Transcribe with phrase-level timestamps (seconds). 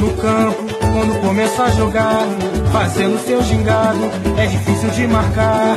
[0.00, 0.62] No campo,
[0.92, 2.26] quando começa a jogar,
[2.72, 4.00] fazendo seu gingado,
[4.38, 5.76] é difícil de marcar.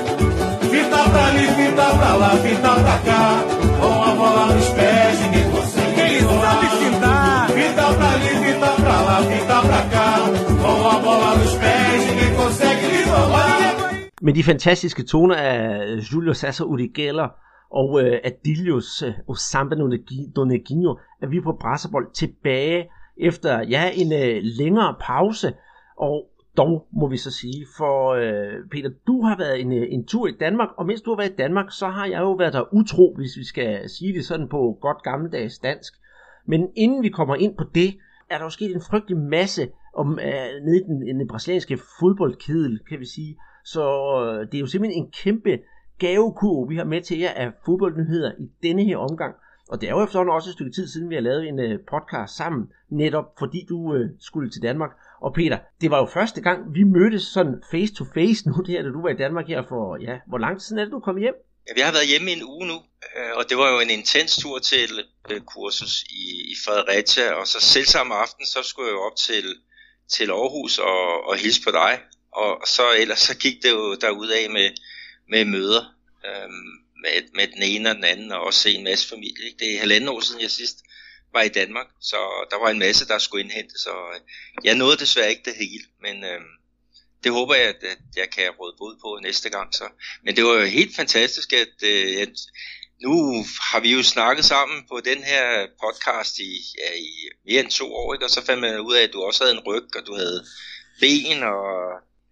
[0.71, 3.43] Fita pra ali, fita pra lá, fita pra cá,
[3.79, 6.01] com a bola nos pés, ninguém consegue.
[6.01, 7.49] Ele sabe fintar.
[7.49, 10.09] Fita pra ali, fita pra lá, fita pra cá,
[10.61, 13.73] com a bola nos pés, ninguém consegue lhe roubar.
[14.21, 17.27] Med de fantastiske toner af Julio Cesar Urigeller
[17.71, 19.75] og øh, Adilius øh, Osamba
[20.35, 22.85] Doneguinho, er vi på Brasserbold tilbage
[23.17, 25.53] efter ja, en øh, længere pause.
[25.97, 30.05] Og dog må vi så sige, for øh, Peter, du har været en, øh, en
[30.05, 32.53] tur i Danmark, og mens du har været i Danmark, så har jeg jo været
[32.53, 35.93] der utro, hvis vi skal sige det sådan på godt gammeldags dansk.
[36.47, 37.89] Men inden vi kommer ind på det,
[38.29, 42.79] er der jo sket en frygtelig masse om, øh, nede i den, den brasilianske fodboldkedel,
[42.89, 43.37] kan vi sige.
[43.65, 43.83] Så
[44.23, 45.59] øh, det er jo simpelthen en kæmpe
[45.99, 49.35] gavekurve, vi har med til jer af fodboldnyheder i denne her omgang.
[49.69, 51.79] Og det er jo efterhånden også et stykke tid siden, vi har lavet en øh,
[51.91, 54.91] podcast sammen, netop fordi du øh, skulle til Danmark.
[55.21, 58.67] Og Peter, det var jo første gang, vi mødtes sådan face to face nu, det
[58.67, 60.91] her, da du var i Danmark her for, ja, hvor lang tid siden er det,
[60.91, 61.33] du kom hjem?
[61.67, 62.77] Ja, vi har været hjemme i en uge nu,
[63.15, 64.91] øh, og det var jo en intens tur til
[65.29, 69.17] øh, kursus i, i Fredericia, og så selv samme aften, så skulle jeg jo op
[69.27, 69.45] til,
[70.15, 71.93] til Aarhus og, og hilse på dig,
[72.31, 74.69] og så ellers så gik det jo derudad med,
[75.29, 75.83] med møder
[76.29, 79.45] øhm, med, med den ene og den anden, og også se en masse familie.
[79.45, 79.59] Ikke?
[79.59, 80.77] Det er halvanden år siden, jeg sidst
[81.33, 84.21] var i Danmark, så der var en masse, der skulle indhentes, og øh,
[84.63, 86.41] jeg nåede desværre ikke det hele, men øh,
[87.23, 89.73] det håber jeg, at, at jeg kan råde bod på næste gang.
[89.73, 89.83] Så.
[90.23, 92.35] Men det var jo helt fantastisk, at, øh, at
[93.01, 97.11] nu har vi jo snakket sammen på den her podcast i, ja, i
[97.45, 98.25] mere end to år, ikke?
[98.25, 100.45] og så fandt man ud af, at du også havde en ryg, og du havde
[100.99, 101.67] ben og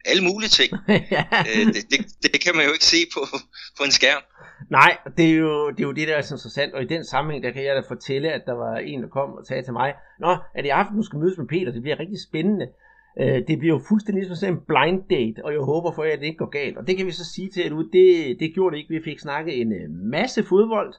[0.05, 0.71] alle mulige ting.
[1.15, 1.23] ja.
[1.51, 1.99] øh, det, det,
[2.33, 3.21] det kan man jo ikke se på,
[3.77, 4.23] på en skærm.
[4.69, 7.03] Nej, det er, jo, det er jo det, der er så interessant, og i den
[7.05, 9.73] sammenhæng, der kan jeg da fortælle, at der var en, der kom og sagde til
[9.73, 11.71] mig, Nå, det i aften, du skal mødes med Peter?
[11.71, 12.67] Det bliver rigtig spændende.
[13.19, 16.13] Øh, det bliver jo fuldstændig ligesom sådan en blind date, og jeg håber for jer,
[16.13, 16.77] at det ikke går galt.
[16.77, 18.93] Og det kan vi så sige til jer nu, det, det gjorde det ikke.
[18.93, 20.93] Vi fik snakket en øh, masse fodbold,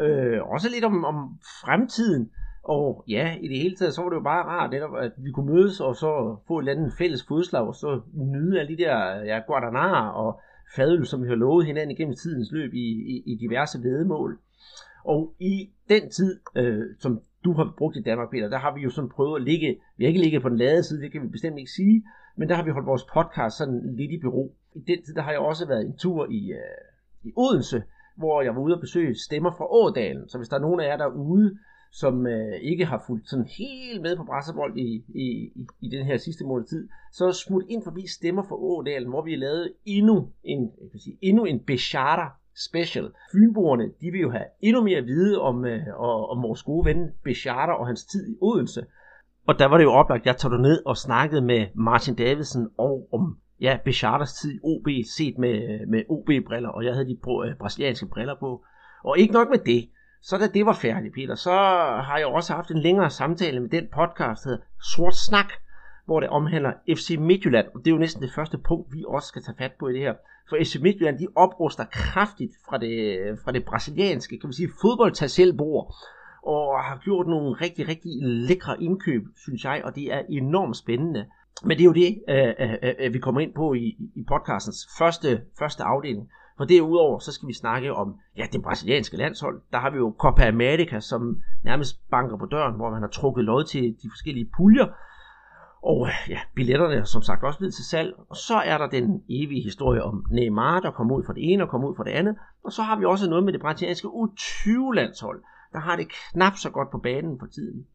[0.00, 2.30] øh, også lidt om, om fremtiden,
[2.68, 5.30] og ja, i det hele taget, så var det jo bare rart, netop, at vi
[5.30, 8.82] kunne mødes og så få et eller andet fælles fodslag, og så nyde alle de
[8.82, 10.40] der ja, guadanarer og
[10.76, 14.38] fadøl, som vi har lovet hinanden igennem tidens løb i, i, i diverse vedemål.
[15.04, 18.80] Og i den tid, øh, som du har brugt i Danmark, Peter, der har vi
[18.80, 21.22] jo sådan prøvet at ligge, vi har ikke ligget på den lade side, det kan
[21.22, 22.04] vi bestemt ikke sige,
[22.36, 24.54] men der har vi holdt vores podcast sådan lidt i bero.
[24.74, 26.82] I den tid, der har jeg også været en tur i, øh,
[27.22, 27.82] i Odense,
[28.16, 30.28] hvor jeg var ude og besøge stemmer fra Ådalen.
[30.28, 31.58] Så hvis der er nogen af jer derude,
[32.00, 35.26] som øh, ikke har fulgt sådan helt med på Brasserbold i, i,
[35.60, 39.22] i, i den her sidste måned tid, så smut ind forbi Stemmer for Ådalen, hvor
[39.22, 42.26] vi har lavet endnu en, jeg kan sige, endnu en Bechata
[42.68, 43.10] special.
[43.32, 46.00] Fynboerne, de vil jo have endnu mere at vide om, øh,
[46.32, 48.86] om vores gode ven Bechata og hans tid i Odense.
[49.46, 53.08] Og der var det jo oplagt, jeg tog ned og snakkede med Martin Davidsen og
[53.12, 57.56] om ja, Bechatas tid i OB set med, med OB-briller, og jeg havde de øh,
[57.58, 58.64] brasilianske briller på.
[59.04, 59.88] Og ikke nok med det,
[60.28, 61.50] så da det var færdigt, Peter, så
[62.08, 64.64] har jeg også haft en længere samtale med den podcast, der hedder
[64.94, 65.52] Sort Snak,
[66.04, 67.66] hvor det omhandler FC Midtjylland.
[67.74, 69.92] Og det er jo næsten det første punkt, vi også skal tage fat på i
[69.92, 70.14] det her.
[70.48, 75.94] For FC Midtjylland, de opruster kraftigt fra det, fra det brasilianske, kan man sige, fodboldtasselbord.
[76.42, 81.26] Og har gjort nogle rigtig, rigtig lækre indkøb, synes jeg, og det er enormt spændende.
[81.64, 84.88] Men det er jo det, øh, øh, øh, vi kommer ind på i, i podcastens
[84.98, 86.28] første, første afdeling.
[86.56, 89.62] For derudover, så skal vi snakke om ja, det brasilianske landshold.
[89.72, 93.44] Der har vi jo Copa America, som nærmest banker på døren, hvor man har trukket
[93.44, 94.86] lod til de forskellige puljer.
[95.82, 98.14] Og øh, ja, billetterne er som sagt også blevet til salg.
[98.28, 101.62] Og så er der den evige historie om Neymar, der kommer ud fra det ene
[101.62, 102.36] og kommer ud fra det andet.
[102.64, 105.42] Og så har vi også noget med det brasilianske U20-landshold,
[105.72, 107.86] der har det knap så godt på banen for tiden.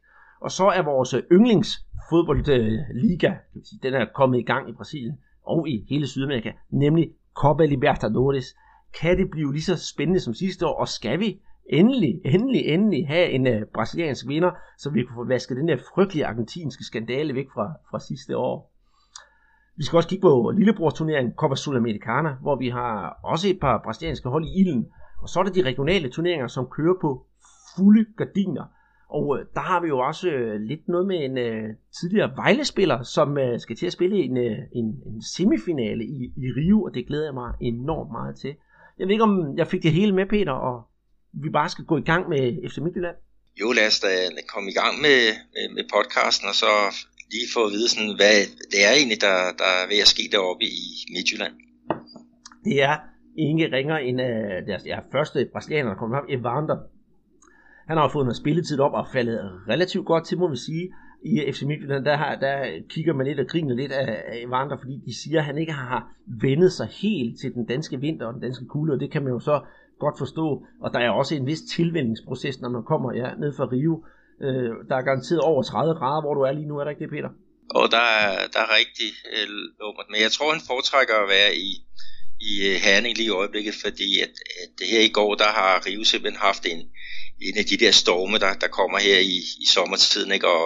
[0.41, 5.85] Og så er vores yndlingsfodboldliga, øh, den er kommet i gang i Brasilien og i
[5.89, 8.55] hele Sydamerika, nemlig Copa Libertadores.
[9.01, 13.07] Kan det blive lige så spændende som sidste år, og skal vi endelig, endelig, endelig
[13.07, 17.35] have en uh, brasiliansk vinder, så vi kan få vasket den der frygtelige argentinske skandale
[17.35, 18.71] væk fra, fra sidste år.
[19.77, 24.29] Vi skal også kigge på lillebrorsturneringen Copa Sudamericana, hvor vi har også et par brasilianske
[24.29, 24.87] hold i ilden.
[25.21, 27.25] Og så er der de regionale turneringer, som kører på
[27.75, 28.65] fulde gardiner.
[29.17, 31.69] Og øh, der har vi jo også øh, lidt noget med en øh,
[31.99, 36.47] tidligere Vejle-spiller, som øh, skal til at spille en, øh, en, en semifinale i, i
[36.57, 38.53] Rio, og det glæder jeg mig enormt meget til.
[38.99, 40.77] Jeg ved ikke, om jeg fik det hele med, Peter, og
[41.43, 43.15] vi bare skal gå i gang med FC Midtjylland.
[43.61, 44.11] Jo, lad os da
[44.53, 45.19] komme i gang med,
[45.53, 46.71] med, med podcasten, og så
[47.33, 48.37] lige få at vide, sådan, hvad
[48.71, 50.83] det er egentlig, der, der er ved at ske deroppe i
[51.15, 51.53] Midtjylland.
[52.65, 52.95] Det er
[53.37, 56.77] ingen ringer end uh, deres ja, første brasilianer, der kommer op, Evander
[57.91, 59.39] han har fået noget spilletid op og faldet
[59.69, 60.85] relativt godt til, må vi sige.
[61.25, 62.55] i FC Midtjylland, der, har, der
[62.89, 65.71] kigger man lidt og griner lidt af, af Evander, fordi de siger, at han ikke
[65.71, 65.99] har
[66.45, 69.33] vendet sig helt til den danske vinter og den danske kulde, og det kan man
[69.33, 69.61] jo så
[69.99, 70.65] godt forstå.
[70.83, 73.93] Og der er også en vis tilvændingsproces, når man kommer ja, ned fra Rio.
[74.45, 77.03] Øh, der er garanteret over 30 grader, hvor du er lige nu, er der ikke
[77.05, 77.31] det, Peter?
[77.79, 79.47] Og der er, der er rigtig øh,
[79.79, 81.69] lummert, men jeg tror, han foretrækker at være i,
[82.49, 86.03] i øh, Herning lige i øjeblikket, fordi at, at her i går, der har Rio
[86.03, 86.81] simpelthen haft en,
[87.41, 90.47] en af de der storme, der, der kommer her i, i sommertiden, ikke?
[90.47, 90.65] og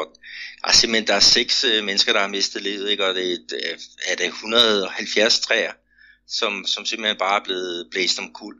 [0.61, 3.05] der er simpelthen der er seks øh, mennesker, der har mistet livet, ikke?
[3.05, 5.71] og det er, øh, er det 170 træer,
[6.27, 8.55] som, som simpelthen bare er blevet blæst om kul.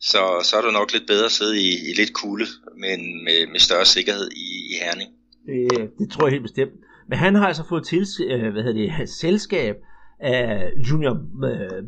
[0.00, 3.46] Så, så er det nok lidt bedre at sidde i, i lidt kulde, men med,
[3.52, 5.10] med større sikkerhed i, i Herning.
[5.46, 6.72] Det, øh, det tror jeg helt bestemt.
[7.08, 8.06] Men han har altså fået til,
[8.52, 9.76] hvad hedder det, selskab
[10.20, 11.16] af Junior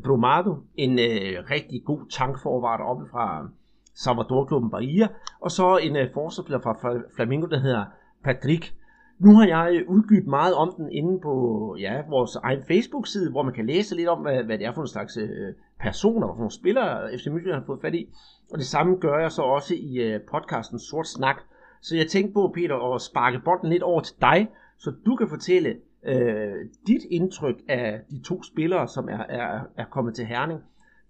[0.05, 3.49] Brumado, en øh, rigtig god tankforvart oppe fra
[3.95, 5.09] Salvador-klubben Bahia,
[5.41, 7.85] og så en øh, forsvarsspiller fra Flamingo, der hedder
[8.25, 8.75] Patrick.
[9.19, 13.43] Nu har jeg øh, udgivet meget om den inde på ja, vores egen Facebook-side, hvor
[13.43, 16.37] man kan læse lidt om, hvad, hvad det er for en slags øh, personer, for
[16.37, 18.09] nogle spillere, øh, FC Midtjylland har fået fat i.
[18.53, 21.37] Og det samme gør jeg så også i øh, podcasten Sort Snak.
[21.81, 24.49] Så jeg tænkte på, Peter, at sparke bolden lidt over til dig,
[24.79, 25.77] så du kan fortælle
[26.07, 26.55] øh,
[26.87, 30.61] dit indtryk af de to spillere, som er, er, er kommet til Herning.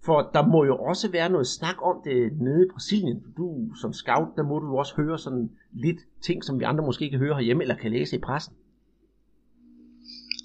[0.05, 3.23] For der må jo også være noget snak om det nede i Brasilien.
[3.37, 7.05] Du som scout, der må du også høre sådan lidt ting, som vi andre måske
[7.05, 8.53] ikke høre herhjemme, eller kan læse i pressen.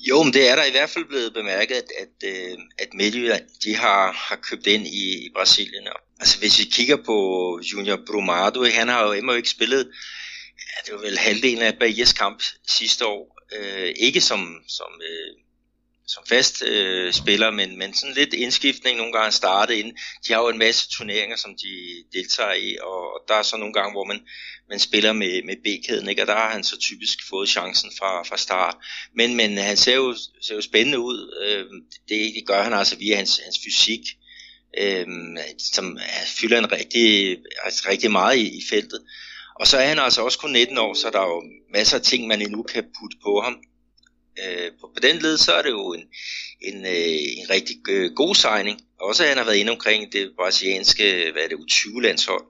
[0.08, 3.44] Jo, men det er der i hvert fald blevet bemærket, at, at, øh, at Midtjylland,
[3.64, 5.88] de har, har købt ind i, i Brasilien.
[6.20, 7.16] Altså hvis vi kigger på
[7.72, 9.82] Junior Brumado, han har jo endnu ikke spillet,
[10.68, 13.38] ja, det var vel halvdelen af Bahias kamp sidste år.
[13.56, 15.30] Øh, ikke som, som øh,
[16.14, 19.96] som fast øh, spiller, men, men sådan lidt indskiftning nogle gange startet ind.
[20.28, 21.72] De har jo en masse turneringer, som de
[22.12, 24.20] deltager i, og, og der er så nogle gange, hvor man,
[24.68, 26.22] man spiller med, med B-kæden, ikke?
[26.22, 28.76] og der har han så typisk fået chancen fra, fra start.
[29.16, 31.18] Men, men han ser jo, ser jo spændende ud.
[31.44, 31.64] Øh,
[32.08, 34.00] det, det gør han altså via hans, hans fysik,
[34.78, 35.06] øh,
[35.58, 39.00] som fylder en rigtig, altså rigtig meget i, i feltet.
[39.60, 41.42] Og så er han altså også kun 19 år, så der er jo
[41.72, 43.56] masser af ting, man endnu kan putte på ham
[44.42, 46.04] øh, på, på den led, så er det jo en,
[46.60, 48.80] en, øh, en rigtig øh, god signing.
[49.00, 52.44] Også at han har været inde omkring det brasilianske, hvad er det, U20-landshold.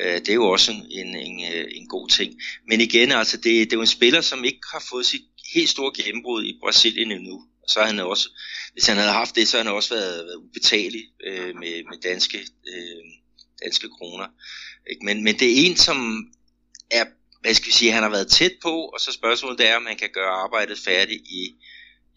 [0.00, 2.34] Øh, det er jo også en, en, en, øh, en god ting.
[2.68, 5.22] Men igen, altså, det, det er jo en spiller, som ikke har fået sit
[5.54, 7.46] helt store gennembrud i Brasilien endnu.
[7.68, 8.28] Så har han også,
[8.72, 12.00] hvis han havde haft det, så har han også været, været ubetalelig øh, med, med
[12.02, 13.04] danske, øh,
[13.64, 14.26] danske kroner.
[14.90, 15.04] Ikke?
[15.04, 16.26] Men, men det er en, som
[16.90, 17.04] er
[17.42, 19.96] hvad skal vi sige, han har været tæt på, og så spørgsmålet er, om han
[19.96, 21.54] kan gøre arbejdet færdigt i,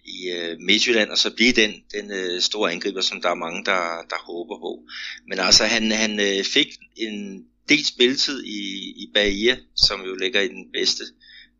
[0.05, 3.65] i øh, Midtjylland, og så blive den, den øh, store angriber, som der er mange,
[3.65, 4.83] der, der håber på.
[5.27, 8.59] Men altså, han, han øh, fik en del spilletid i,
[9.03, 11.03] i Bahia, som jo ligger i den bedste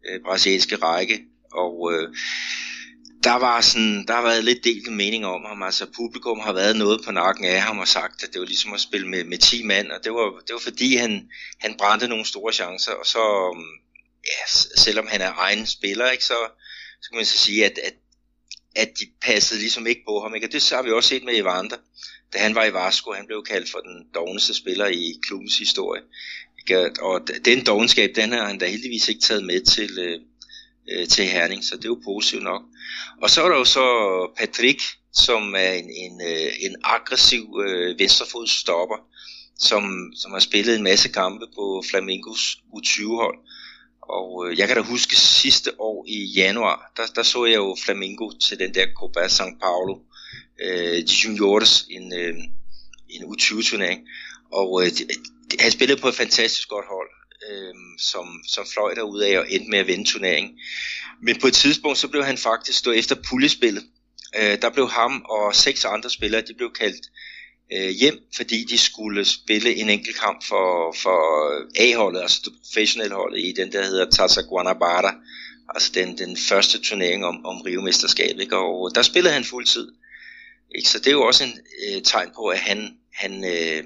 [0.08, 1.20] øh, brasilianske række,
[1.52, 2.16] og øh,
[3.26, 6.76] der var sådan, der har været lidt delt mening om ham, altså publikum har været
[6.76, 9.38] noget på nakken af ham og sagt, at det var ligesom at spille med, med
[9.38, 11.30] 10 mand, og det var, det var fordi han,
[11.60, 13.76] han brændte nogle store chancer, og så, mm,
[14.26, 14.42] ja,
[14.78, 16.38] selvom han er egen spiller, ikke, så,
[17.02, 17.94] så kan man så sige, at, at,
[18.76, 20.48] at de passede ligesom ikke på ham, ikke?
[20.48, 21.78] og det har vi også set med Evander,
[22.34, 26.02] da han var i Vasco, han blev kaldt for den dogneste spiller i klubbens historie,
[26.60, 27.02] ikke?
[27.02, 30.20] og den dogenskab, den har han da heldigvis ikke taget med til, øh,
[30.92, 32.62] øh, til Herning, så det er jo positivt nok.
[33.22, 33.88] Og så er der jo så
[34.38, 34.82] Patrick,
[35.14, 38.98] som er en, en, øh, en aggressiv øh, venstrefodstopper,
[39.60, 43.38] som, som har spillet en masse kampe på Flamingos U20-hold.
[44.02, 47.78] Og øh, jeg kan da huske sidste år i januar, der, der så jeg jo
[47.86, 50.00] Flamingo til den der Copa San Paulo
[50.62, 52.36] øh, de Juniores, en, øh,
[53.10, 54.08] en U20-turnering.
[54.52, 54.92] Og øh,
[55.60, 57.10] han spillede på et fantastisk godt hold
[57.50, 60.60] øh, som, som fløj derud af og endte med at vinde turneringen.
[61.22, 63.84] Men på et tidspunkt, så blev han faktisk stå efter puljespillet.
[64.38, 67.06] Øh, der blev ham og seks andre spillere, de blev kaldt
[67.74, 71.20] øh, hjem, fordi de skulle spille en enkelt kamp for, for
[71.80, 75.16] A-holdet, altså det professionelle holdet i den der hedder Tata Guanabara,
[75.70, 78.58] altså den, den første turnering om, om Rio-mesterskab, ikke?
[78.58, 79.92] og der spillede han fuldtid.
[80.76, 80.90] Ikke?
[80.90, 83.84] Så det er jo også en øh, tegn på, at han, han, øh,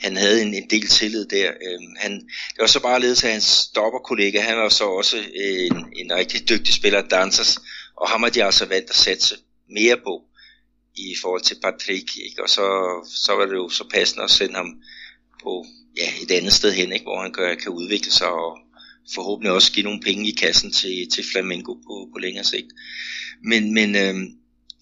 [0.00, 1.50] han havde en, en del tillid der.
[1.50, 5.66] Øh, han, det var så bare ledet af hans stopperkollega, han var så også øh,
[5.66, 7.58] en, en rigtig dygtig spiller, dansers,
[7.96, 9.36] og ham har de altså valgt at satse
[9.70, 10.22] mere på
[10.96, 12.42] i forhold til Patrick, ikke?
[12.42, 12.66] og så,
[13.14, 14.74] så var det jo så passende at sende ham
[15.42, 15.66] på
[15.96, 17.04] ja, et andet sted hen, ikke?
[17.04, 18.58] hvor han kan, kan udvikle sig og
[19.14, 22.68] forhåbentlig også give nogle penge i kassen til, til Flamengo på, på længere sigt.
[23.44, 24.39] Men, men øhm,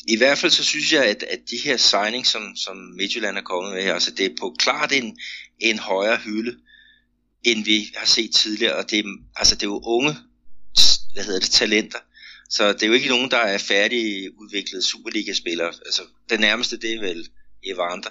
[0.09, 3.43] i hvert fald så synes jeg, at, at de her signings, som, som Midtjylland er
[3.43, 5.19] kommet med her, altså det er på klart en,
[5.59, 6.57] en højere hylde,
[7.45, 9.05] end vi har set tidligere, og det er,
[9.37, 10.17] altså det er jo unge
[11.13, 11.99] hvad hedder det, talenter.
[12.51, 15.73] Så det er jo ikke nogen, der er færdigudviklede Superliga-spillere.
[15.87, 17.29] Altså, den nærmeste, det er vel
[17.65, 18.11] Evander.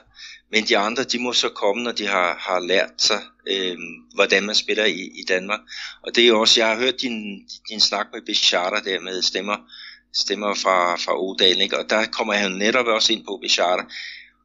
[0.51, 3.77] Men de andre, de må så komme, når de har, har lært sig, øh,
[4.13, 5.59] hvordan man spiller i, i Danmark.
[6.03, 9.21] Og det er jo også, jeg har hørt din, din snak med Bichata der med
[9.21, 9.57] stemmer,
[10.23, 11.79] stemmer fra, fra Odalen, ikke?
[11.79, 13.83] og der kommer han netop også ind på Bicharter.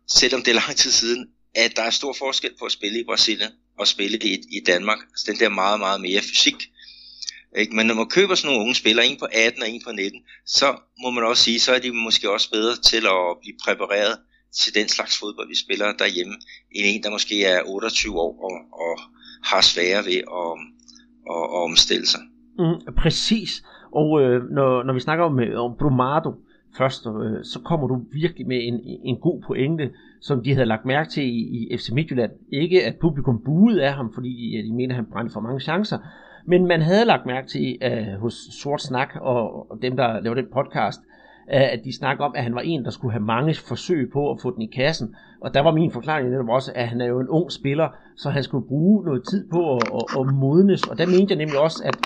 [0.08, 3.04] Selvom det er lang tid siden, at der er stor forskel på at spille i
[3.04, 4.98] Brasilien og spille i, i Danmark.
[5.10, 6.54] Altså den der meget, meget mere fysik.
[7.58, 7.76] Ikke?
[7.76, 10.20] Men når man køber sådan nogle unge spillere, en på 18 og en på 19,
[10.46, 14.18] så må man også sige, så er de måske også bedre til at blive præpareret
[14.62, 16.34] til den slags fodbold, vi spiller derhjemme,
[16.74, 19.00] end en, der måske er 28 år og, og
[19.44, 20.52] har svære ved at,
[21.34, 22.20] at, at omstille sig.
[22.58, 23.62] Mm, præcis.
[23.92, 26.34] Og øh, når, når vi snakker om, øh, om Brumado
[26.78, 30.84] først, øh, så kommer du virkelig med en, en god pointe, som de havde lagt
[30.84, 32.30] mærke til i, i FC Midtjylland.
[32.52, 35.40] Ikke at publikum buede af ham, fordi ja, øh, de mener, at han brændte for
[35.40, 35.98] mange chancer,
[36.46, 40.34] men man havde lagt mærke til øh, hos Sort Snak og, og dem, der laver
[40.34, 41.00] den podcast,
[41.54, 44.30] øh, at de snakker om, at han var en, der skulle have mange forsøg på
[44.30, 45.14] at få den i kassen.
[45.40, 48.30] Og der var min forklaring netop også, at han er jo en ung spiller, så
[48.30, 50.82] han skulle bruge noget tid på at, at, at modnes.
[50.88, 51.96] Og der mente jeg nemlig også, at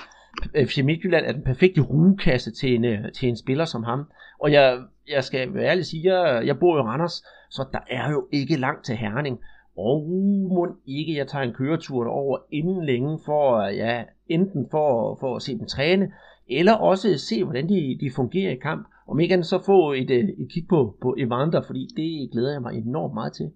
[0.55, 4.05] FC Midtjylland er den perfekte rugekasse til en, øh, til en spiller som ham.
[4.39, 4.79] Og jeg,
[5.09, 8.57] jeg skal være ærlig sige, jeg, jeg bor i Randers, så der er jo ikke
[8.57, 9.39] langt til Herning.
[9.77, 10.09] Og
[10.49, 15.43] må ikke jeg tager en køretur over inden længe for, ja, enten for, for at
[15.43, 16.13] se dem træne,
[16.49, 18.87] eller også se, hvordan de, de fungerer i kamp.
[19.09, 22.53] Om ikke andet så få et, øh, et kig på, på Evander, fordi det glæder
[22.53, 23.51] jeg mig enormt meget til.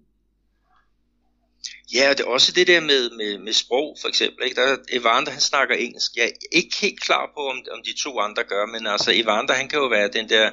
[1.93, 4.45] Ja, og det er også det der med, med, med sprog, for eksempel.
[4.45, 4.61] Ikke?
[4.61, 6.11] Der, Evander, han snakker engelsk.
[6.15, 9.53] Jeg er ikke helt klar på, om, om de to andre gør, men altså Evander,
[9.53, 10.51] han kan jo være den der,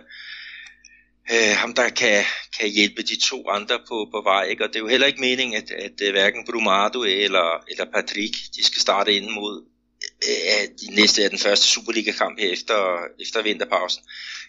[1.33, 2.25] øh, ham der kan,
[2.59, 4.45] kan hjælpe de to andre på, på vej.
[4.45, 4.65] Ikke?
[4.65, 8.35] Og det er jo heller ikke meningen, at, at, at hverken Brumado eller, eller Patrick,
[8.57, 9.65] de skal starte ind mod
[10.29, 14.03] øh, de næste af den første Superliga-kamp her efter, efter vinterpausen.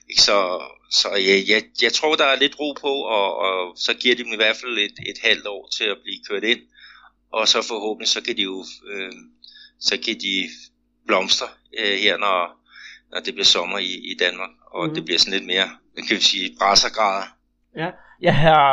[0.10, 0.22] Ikke?
[0.22, 3.94] Så, så øh, jeg, jeg, jeg tror, der er lidt ro på, og, og så
[3.94, 6.60] giver de dem i hvert fald et, et halvt år til at blive kørt ind.
[7.32, 9.12] Og så forhåbentlig, så kan de jo øh,
[9.80, 10.36] så kan de
[11.08, 11.48] blomstre
[11.80, 12.38] øh, her, når,
[13.12, 14.94] når det bliver sommer i, i Danmark, og mm.
[14.96, 15.68] det bliver sådan lidt mere,
[16.08, 17.26] kan vi sige, brassergrader.
[17.76, 17.90] Ja,
[18.22, 18.68] jeg har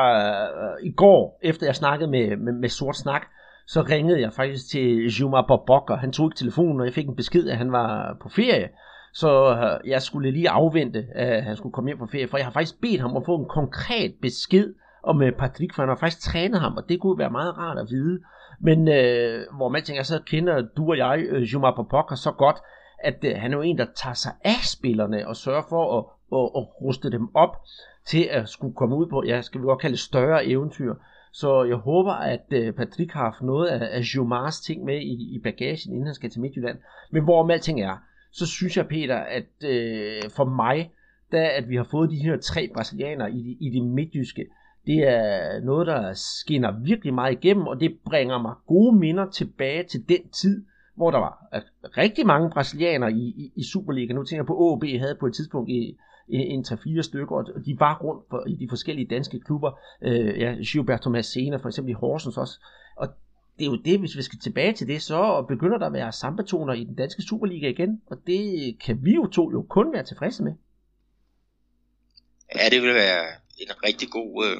[0.48, 3.22] øh, i går, efter jeg snakkede med, med, med Sort Snak,
[3.66, 7.06] så ringede jeg faktisk til Juma Bobok, og han tog ikke telefonen, og jeg fik
[7.06, 8.68] en besked, at han var på ferie.
[9.14, 12.46] Så øh, jeg skulle lige afvente, at han skulle komme hjem på ferie, for jeg
[12.46, 15.96] har faktisk bedt ham at få en konkret besked om øh, Patrick, for han har
[15.96, 18.20] faktisk trænet ham, og det kunne være meget rart at vide.
[18.60, 22.56] Men øh, hvor man tænker, så kender du og jeg øh, Juma Popok så godt,
[22.98, 26.04] at øh, han er jo en, der tager sig af spillerne og sørger for at,
[26.38, 27.56] at, at ruste dem op
[28.06, 30.94] til at skulle komme ud på, ja, skal vi godt kalde større eventyr.
[31.32, 35.34] Så jeg håber, at øh, Patrick har haft noget af, af Jumars ting med i,
[35.34, 36.78] i bagagen, inden han skal til Midtjylland.
[37.10, 37.96] Men hvor alting er,
[38.32, 40.90] så synes jeg, Peter, at øh, for mig,
[41.32, 44.46] da at vi har fået de her tre brasilianere i, de, i det midtjyske,
[44.86, 49.82] det er noget, der skinner virkelig meget igennem, og det bringer mig gode minder tilbage
[49.82, 50.64] til den tid,
[50.94, 51.48] hvor der var
[51.98, 54.12] rigtig mange brasilianere i, i, i Superliga.
[54.12, 55.96] Nu tænker jeg på, AB havde på et tidspunkt i,
[56.28, 59.78] en 3-4 stykker, og de var rundt for, i de forskellige danske klubber.
[60.02, 62.60] Øh, ja, Gilberto Massena for eksempel i Horsens også.
[62.96, 63.08] Og
[63.58, 66.12] det er jo det, hvis vi skal tilbage til det, så begynder der at være
[66.12, 70.04] sambatoner i den danske Superliga igen, og det kan vi jo to jo kun være
[70.04, 70.52] tilfredse med.
[72.54, 73.24] Ja, det vil være
[73.58, 74.58] en rigtig god øh,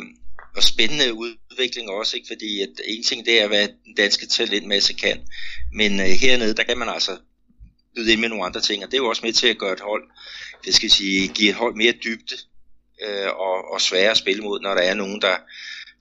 [0.57, 2.29] og spændende udvikling også, ikke?
[2.29, 5.29] fordi at en ting det er, hvad den danske talentmasse kan,
[5.73, 7.19] men øh, hernede, der kan man altså
[7.95, 9.73] byde ind med nogle andre ting, og det er jo også med til at gøre
[9.73, 10.05] et hold,
[10.65, 12.37] det skal sige, give et hold mere dybde
[13.05, 15.37] øh, og, og sværere at spille mod, når der er nogen, der,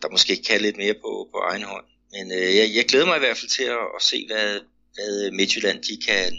[0.01, 1.85] der måske kan lidt mere på, på egen hånd.
[2.11, 4.59] Men øh, jeg, jeg glæder mig i hvert fald til at, at se, hvad,
[4.93, 6.33] hvad Midtjylland de kan,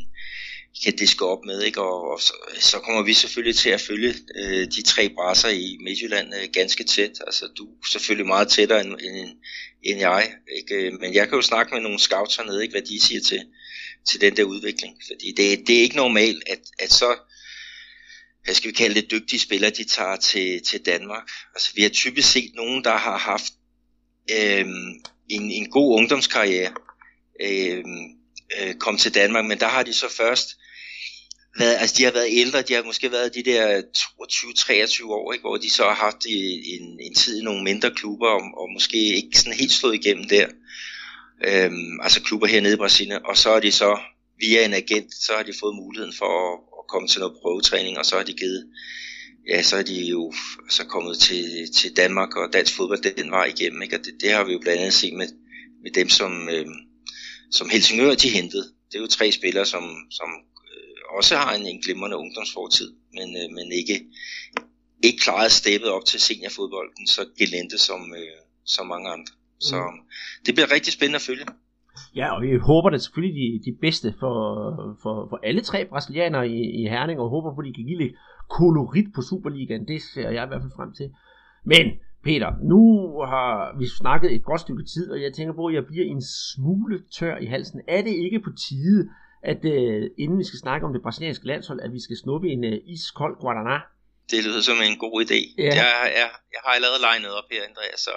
[0.85, 1.81] kan diske op med, ikke?
[1.81, 5.77] Og, og så, så kommer vi selvfølgelig til at følge øh, de tre brasser i
[5.85, 7.21] Midtjylland øh, ganske tæt.
[7.27, 9.31] Altså du er selvfølgelig meget tættere end, end,
[9.83, 10.75] end jeg, ikke?
[10.75, 12.73] Øh, men jeg kan jo snakke med nogle scouts hernede, ikke?
[12.73, 13.45] hvad de siger til,
[14.09, 14.97] til den der udvikling.
[15.11, 17.17] Fordi det, det er ikke normalt, at, at så,
[18.45, 21.31] hvad skal vi kalde det, dygtige spillere, de tager til, til Danmark.
[21.55, 23.53] Altså vi har typisk set nogen, der har haft
[24.31, 24.67] øh,
[25.29, 26.73] en, en god ungdomskarriere,
[27.41, 27.85] øh,
[28.61, 30.57] øh, kom til Danmark, men der har de så først
[31.59, 35.43] været, altså de har været ældre, de har måske været de der 22-23 år, ikke,
[35.43, 38.97] hvor de så har haft en, en tid i nogle mindre klubber, og, og måske
[38.97, 40.47] ikke sådan helt slået igennem der.
[41.45, 43.99] Øhm, altså klubber hernede i Brasilien, og så er de så
[44.41, 47.99] via en agent, så har de fået muligheden for at, at komme til noget prøvetræning,
[47.99, 48.67] og så har de givet,
[49.49, 53.31] ja, så er de jo så altså kommet til, til Danmark og dansk fodbold den
[53.31, 53.97] vej igennem, ikke?
[53.99, 55.29] og det, det har vi jo blandt andet set med,
[55.83, 56.79] med dem, som, øhm,
[57.51, 58.65] som Helsingør de hentede.
[58.89, 60.29] Det er jo tre spillere, som, som
[61.19, 63.97] også har en, en glimrende ungdomsfortid, men, øh, men ikke,
[65.07, 68.39] ikke klaret steppet op til seniorfodbolden så gelente som, øh,
[68.75, 69.33] som mange andre.
[69.69, 69.99] Så mm.
[70.45, 71.47] det bliver rigtig spændende at følge.
[72.21, 74.37] Ja, og vi håber da selvfølgelig de, de bedste for,
[75.03, 78.03] for, for alle tre brasilianere i, i Herning, og håber på, at de kan give
[78.05, 78.15] lidt
[78.59, 79.89] kolorit på Superligaen.
[79.89, 81.09] Det ser jeg i hvert fald frem til.
[81.73, 81.87] Men
[82.25, 82.81] Peter, nu
[83.33, 86.23] har vi snakket et godt stykke tid, og jeg tænker på, at jeg bliver en
[86.53, 87.81] smule tør i halsen.
[87.89, 89.09] Er det ikke på tide,
[89.53, 92.65] at uh, inden vi skal snakke om det brasilianske landshold, at vi skal snuppe en
[92.65, 93.77] uh, iskold Guaraná?
[94.31, 95.41] Det lyder som en god idé.
[95.59, 95.65] Ja.
[95.65, 98.15] Jeg, jeg, jeg har allerede legnet op her, Andreas, så,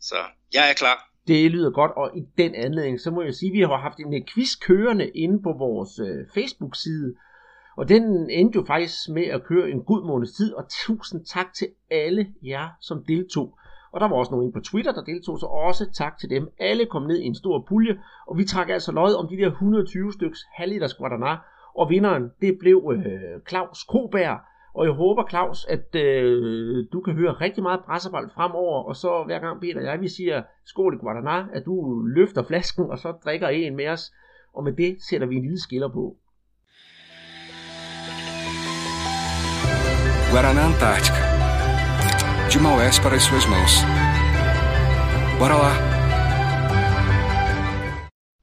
[0.00, 0.16] så
[0.54, 0.96] jeg er klar.
[1.26, 3.98] Det lyder godt, og i den anledning, så må jeg sige, at vi har haft
[3.98, 7.14] en øh, quiz kørende inde på vores uh, Facebook-side,
[7.76, 11.48] og den endte jo faktisk med at køre en god måneds tid, og tusind tak
[11.58, 13.58] til alle jer, som deltog.
[13.92, 16.48] Og der var også nogen på Twitter, der deltog, så også tak til dem.
[16.58, 19.46] Alle kom ned i en stor pulje, og vi trak altså lod om de der
[19.46, 21.36] 120 styks halvliters Guadana,
[21.74, 24.38] og vinderen, det blev øh, Claus Koberg.
[24.74, 29.22] Og jeg håber, Claus, at øh, du kan høre rigtig meget pressebold fremover, og så
[29.26, 32.98] hver gang Peter og jeg, vi siger skål i Guadana, at du løfter flasken, og
[32.98, 34.12] så drikker en med os.
[34.54, 36.16] Og med det sætter vi en lille skiller på.
[40.32, 41.31] Guaraná Antártica.
[42.52, 43.72] De Maués para as suas mãos.
[45.38, 45.72] Bora lá!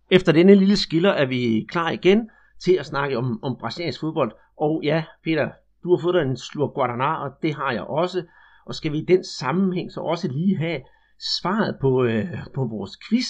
[0.10, 2.30] Efter denne lille skiller er vi klar igen
[2.64, 4.32] til at snakke om, om brasiliansk fodbold.
[4.58, 5.50] Og ja, Peter,
[5.84, 8.24] du har fået dig en slur Guaraná, og det har jeg også.
[8.66, 10.82] Og skal vi i den sammenhæng så også lige have
[11.42, 13.28] svaret på, øh, på vores quiz,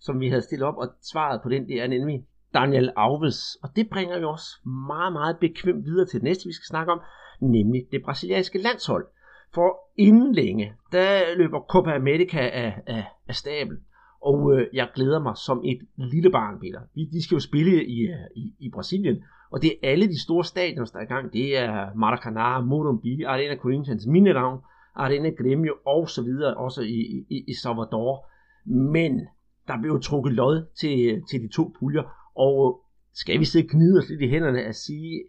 [0.00, 2.24] som vi havde stillet op, og svaret på den, det er nemlig
[2.54, 3.56] Daniel Alves.
[3.62, 4.50] Og det bringer jo også
[4.86, 7.00] meget, meget bekvemt videre til det næste, vi skal snakke om,
[7.40, 9.06] nemlig det brasilianske landshold.
[9.54, 13.76] For inden længe, der løber Copa America af, af, af stabel.
[14.22, 16.80] Og øh, jeg glæder mig som et lille barn, Peter.
[16.94, 20.22] Vi, de skal jo spille i, øh, i, i Brasilien, og det er alle de
[20.22, 21.32] store stadioner, der er i gang.
[21.32, 24.54] Det er Maracanã, Morumbi, Arena Corinthians, Mineirão,
[24.94, 28.26] Arena Grêmio og så videre, også i, i, i Salvador.
[28.64, 29.20] Men
[29.68, 32.02] der blev trukket lod til, til de to puljer,
[32.36, 35.22] og øh, skal vi sidde og gnide os lidt i hænderne at sige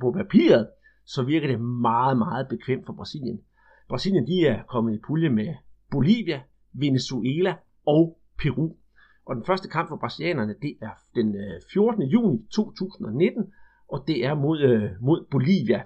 [0.00, 0.68] på papiret,
[1.04, 3.40] så virker det meget, meget bekvemt for Brasilien.
[3.92, 5.54] Brasilien de er kommet i pulje med
[5.90, 6.40] Bolivia,
[6.74, 7.54] Venezuela
[7.86, 8.66] og Peru.
[9.26, 12.02] Og den første kamp for brasilianerne, det er den øh, 14.
[12.02, 13.44] Juni 2019,
[13.92, 15.82] og det er mod, øh, mod Bolivia.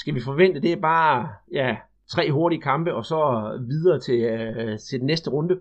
[0.00, 1.76] Skal vi forvente, det er bare ja,
[2.10, 3.20] tre hurtige kampe, og så
[3.68, 5.54] videre til, øh, til den næste runde?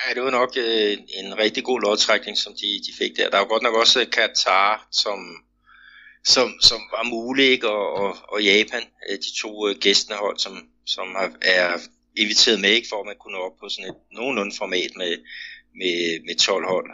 [0.00, 3.30] Ja, det var nok øh, en rigtig god lodtrækning, som de, de fik der.
[3.30, 5.18] Der var godt nok også Katar, som
[6.34, 7.68] som, som var muligt, ikke?
[7.68, 11.78] Og, og, og Japan, øh, de to øh, gæstende hold, som, som er
[12.16, 12.88] inviteret med, ikke?
[12.88, 15.16] for at man kunne nå op på sådan et nogenlunde format med,
[15.80, 16.90] med, med 12 hold.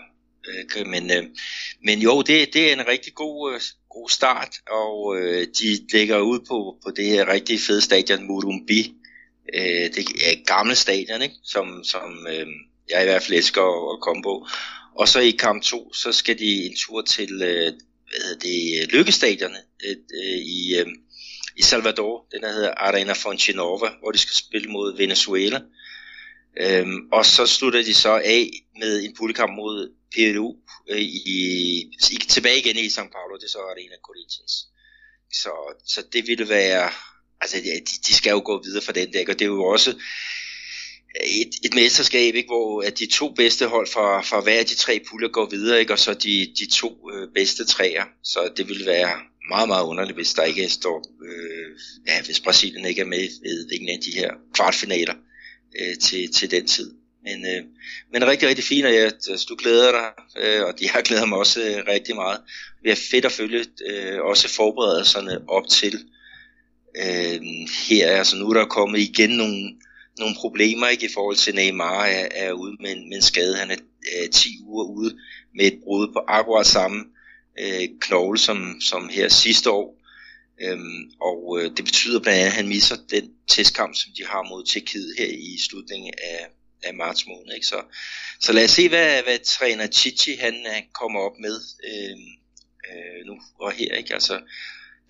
[0.48, 1.24] Øh, men, øh,
[1.84, 5.16] men jo, det, det er en rigtig god, god start, og
[5.60, 8.94] de ligger ud på, på det her rigtig fede stadion Murumbi.
[9.94, 11.34] Det er gamle stadion, ikke?
[11.44, 12.26] Som, som
[12.90, 14.46] jeg i hvert fald elsker at, at komme på.
[14.94, 17.42] Og så i kamp 2, så skal de en tur til
[18.14, 20.86] hvad hedder det, øh, lykkestadierne øh, øh, i, øh,
[21.56, 22.26] i Salvador.
[22.32, 25.60] Den der hedder Arena Fonchinova, hvor de skal spille mod Venezuela.
[26.60, 28.50] Øhm, og så slutter de så af
[28.80, 30.54] med en pullekamp mod Peru
[30.90, 34.54] øh, i, i, tilbage igen i São Paulo, det er så Arena Corinthians.
[35.32, 35.52] Så,
[35.86, 36.90] så det ville være,
[37.40, 39.94] altså de, de skal jo gå videre for den der, og det er jo også
[41.20, 44.74] et, et mesterskab, ikke, hvor at de to bedste hold fra, fra hver af de
[44.74, 48.04] tre puljer går videre, ikke, og så de, de to øh, bedste træer.
[48.22, 49.12] Så det ville være
[49.48, 51.70] meget, meget underligt, hvis der ikke står, øh,
[52.06, 55.14] ja, hvis Brasilien ikke er med ved ingen af de her kvartfinaler
[55.80, 56.94] øh, til, til den tid.
[57.24, 57.62] Men, øh,
[58.12, 60.10] men rigtig, rigtig fint, og jeg, altså, du glæder dig,
[60.42, 62.40] øh, og jeg glæder mig også øh, rigtig meget.
[62.82, 65.98] Vi er fedt at følge øh, også forberedelserne op til
[66.96, 67.40] øh,
[67.88, 68.10] her.
[68.10, 69.70] Altså nu er der kommet igen nogle
[70.18, 73.56] nogle problemer ikke i forhold til Neymar er, er ude med en, med en skade.
[73.56, 73.76] Han er
[74.22, 75.18] øh, 10 uger ude
[75.54, 77.04] med et brud på akkurat samme
[77.58, 80.00] øh, knogle som, som her sidste år.
[80.60, 84.42] Øhm, og øh, det betyder blandt andet, at han misser den testkamp, som de har
[84.42, 86.46] mod Tjekkiet her i slutningen af,
[86.82, 87.54] af marts måned.
[87.54, 87.66] Ikke?
[87.66, 87.82] Så,
[88.40, 92.18] så lad os se, hvad, hvad træner Chichi han han kommer op med øh,
[92.90, 93.94] øh, nu og her.
[93.94, 94.14] Ikke?
[94.14, 94.40] Altså,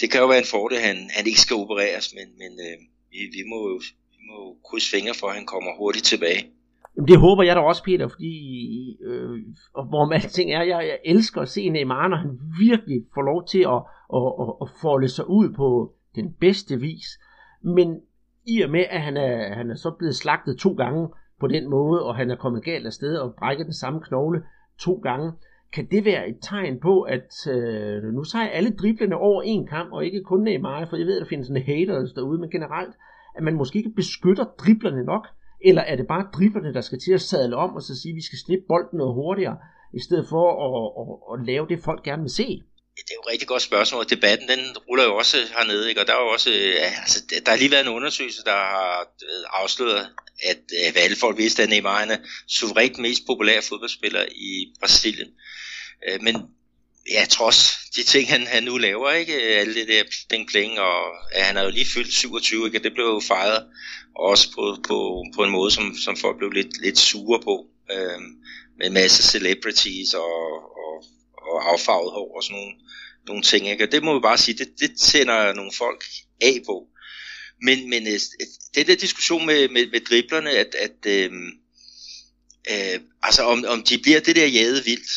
[0.01, 2.79] det kan jo være en fordel, at han, han ikke skal opereres, men, men øh,
[3.11, 3.83] vi, vi må jo
[4.31, 6.43] må krydse fingre for, at han kommer hurtigt tilbage.
[6.97, 8.35] Jamen, det håber jeg da også, Peter, fordi
[9.03, 9.39] øh,
[9.75, 13.23] og hvor man ting er, jeg, jeg elsker at se Neymar, når han virkelig får
[13.23, 13.81] lov til at,
[14.19, 17.07] at, at, at folde sig ud på den bedste vis.
[17.63, 18.01] Men
[18.47, 21.09] i og med, at han er, han er så blevet slagtet to gange
[21.41, 24.43] på den måde, og han er kommet galt af sted og brækket den samme knogle
[24.79, 25.33] to gange,
[25.73, 29.93] kan det være et tegn på, at øh, nu tager alle driblerne over en kamp,
[29.93, 32.95] og ikke kun Neymar, for jeg ved, at der findes en haters derude, men generelt,
[33.37, 35.27] at man måske ikke beskytter driblerne nok,
[35.64, 38.16] eller er det bare driblerne, der skal til at sadle om og så sige, at
[38.16, 39.57] vi skal slippe bolden noget hurtigere,
[39.99, 40.70] i stedet for at,
[41.01, 42.49] at, at lave det, folk gerne vil se?
[42.97, 44.01] Det er jo et rigtig godt spørgsmål.
[44.05, 46.01] og Debatten den ruller jo også hernede, ikke?
[46.01, 46.51] og der er jo også,
[46.83, 49.09] ja, altså, der har lige været en undersøgelse, der har
[49.61, 50.07] afsløret,
[50.51, 52.16] at, øh, at alle folk vidste, at Neymar er
[52.49, 55.31] suverænt mest populær fodboldspiller i Brasilien.
[56.07, 56.35] Øh, men
[57.11, 59.43] ja, trods de ting, han, han nu laver, ikke?
[59.43, 62.79] Alle det der pling pling, og ja, han har jo lige fyldt 27, ikke?
[62.79, 63.67] Og det blev jo fejret
[64.17, 67.67] også på, på, på en måde, som, som folk blev lidt, lidt sure på.
[67.90, 68.45] Øhm,
[68.79, 71.05] med en masse celebrities og, og,
[71.38, 72.75] og affarvet hår og sådan nogle,
[73.27, 73.71] nogle ting.
[73.71, 73.85] Ikke?
[73.85, 76.05] Og det må vi bare sige, det, det tænder nogle folk
[76.40, 76.88] af på.
[77.62, 78.21] Men, men øh,
[78.75, 81.33] den der diskussion med, med, med driblerne, at, at øh,
[82.71, 85.11] øh, altså om, om de bliver det der jade vildt,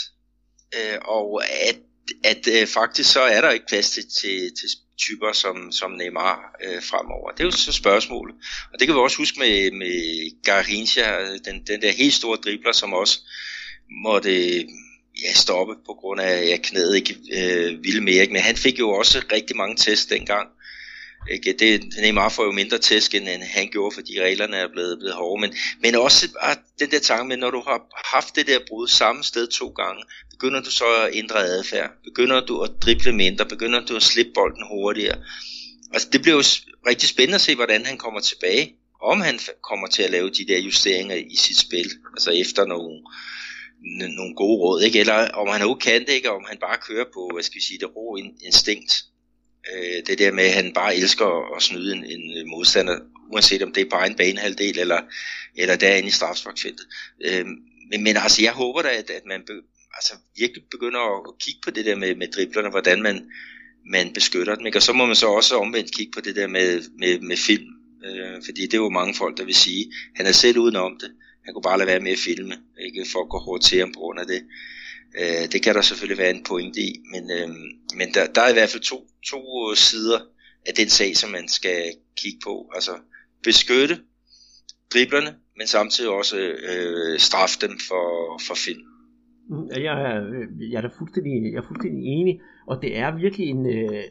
[0.76, 1.78] øh, og at,
[2.24, 6.56] at øh, faktisk så er der ikke plads til, til, til typer som, som Neymar
[6.64, 7.32] øh, fremover.
[7.32, 8.36] Det er jo så spørgsmålet.
[8.74, 9.96] Og det kan vi også huske med, med
[10.44, 13.20] Garincha, den, den der helt store dribler, som også
[14.04, 14.60] måtte
[15.24, 18.22] ja, stoppe på grund af, at ja, knæet ikke øh, ville mere.
[18.22, 18.34] Ikke?
[18.34, 20.50] Men han fik jo også rigtig mange tests dengang.
[21.32, 21.54] Ikke?
[21.60, 25.42] Det, Neymar får jo mindre tæsk, end han gjorde, fordi reglerne er blevet, blevet hårde.
[25.42, 27.82] Men, men også at den der tanke med, når du har
[28.16, 31.92] haft det der brud samme sted to gange, begynder du så at ændre adfærd.
[32.04, 33.46] Begynder du at drible mindre.
[33.46, 35.18] Begynder du at slippe bolden hurtigere.
[35.94, 36.44] Altså, det bliver jo
[36.88, 38.76] rigtig spændende at se, hvordan han kommer tilbage.
[39.02, 41.92] Om han kommer til at lave de der justeringer i sit spil.
[42.14, 43.04] Altså efter nogle,
[44.18, 44.82] nogle gode råd.
[44.82, 45.00] Ikke?
[45.00, 46.32] Eller om han overhovedet kan det, ikke?
[46.32, 49.04] om han bare kører på, hvad skal vi sige, det rå instinkt
[49.74, 53.00] Øh, det der med, at han bare elsker at snyde en, en modstander,
[53.32, 55.02] uanset om det er bare en banehalvdel, eller,
[55.56, 56.86] eller derinde i strafsparkfeltet.
[57.26, 57.46] Øh,
[57.90, 59.54] men, men altså, jeg håber da, at, at man be,
[59.94, 63.32] altså, virkelig begynder at kigge på det der med, med driblerne, hvordan man,
[63.86, 64.66] man beskytter dem.
[64.66, 64.78] Ikke?
[64.78, 67.70] Og så må man så også omvendt kigge på det der med, med, med film.
[68.06, 71.12] Øh, fordi det er jo mange folk, der vil sige, han er selv udenom det.
[71.46, 73.06] Han kunne bare lade være med at filme, ikke?
[73.12, 74.42] for at gå hårdt til ham på grund af det.
[75.22, 77.50] Øh, det kan der selvfølgelig være en pointe i, men, øh,
[77.98, 79.40] men der, der er i hvert fald to, to
[79.70, 80.20] øh, sider
[80.68, 81.82] af den sag, som man skal
[82.22, 82.72] kigge på.
[82.76, 82.92] Altså
[83.44, 83.96] beskytte
[84.94, 86.38] driblerne, men samtidig også
[86.72, 88.06] øh, straffe dem for,
[88.48, 88.84] for film.
[89.50, 93.16] Mm, jeg er, øh, jeg er da fuldstændig, jeg er fuldstændig enig, og det er
[93.16, 94.04] virkelig en, øh,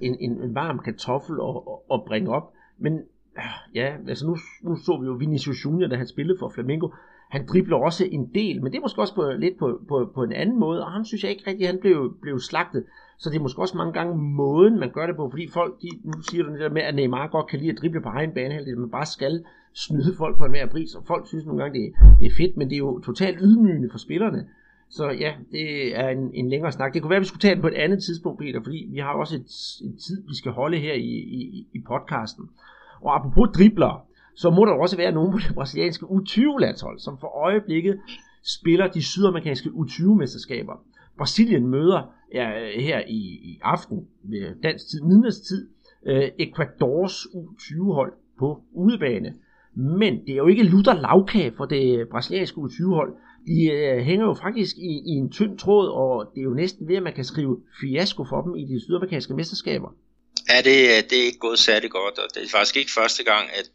[0.00, 1.54] en, en, en varm kartoffel at,
[1.94, 2.46] at bringe op.
[2.84, 2.92] Men
[3.74, 6.88] ja, altså nu, nu så vi jo Vinicius Junior, da han spillede for Flamengo
[7.28, 10.22] han dribler også en del, men det er måske også på, lidt på, på, på
[10.22, 12.84] en anden måde, og han synes jeg ikke rigtig, han blev, blev slagtet.
[13.18, 15.88] Så det er måske også mange gange måden, man gør det på, fordi folk, de,
[16.04, 18.30] nu siger du det der med, at Neymar godt kan lide at drible på egen
[18.34, 21.62] bane, at man bare skal snyde folk på en hver pris, og folk synes nogle
[21.62, 24.46] gange, det, det er fedt, men det er jo totalt ydmygende for spillerne.
[24.90, 26.94] Så ja, det er en, en længere snak.
[26.94, 28.98] Det kunne være, at vi skulle tage den på et andet tidspunkt, Peter, fordi vi
[28.98, 29.50] har også et,
[29.88, 32.50] et tid, vi skal holde her i, i, i podcasten.
[33.00, 34.07] Og apropos dribler,
[34.42, 38.00] så må der også være nogen på det brasilianske U20-landshold, som for øjeblikket
[38.58, 40.74] spiller de sydamerikanske U20-mesterskaber.
[41.18, 42.02] Brasilien møder
[42.34, 42.48] ja,
[42.80, 43.20] her i,
[43.50, 45.68] i aften ved dansk tid, midnadstid,
[46.06, 49.34] øh, Ecuadors U20-hold på udebane.
[49.74, 53.12] Men det er jo ikke lutter lavkage for det brasilianske U20-hold.
[53.46, 56.88] De øh, hænger jo faktisk i, i en tynd tråd, og det er jo næsten
[56.88, 59.94] ved, at man kan skrive fiasko for dem i de sydamerikanske mesterskaber.
[60.50, 63.24] Ja, det, øh, det er ikke gået særlig godt, og det er faktisk ikke første
[63.24, 63.70] gang, at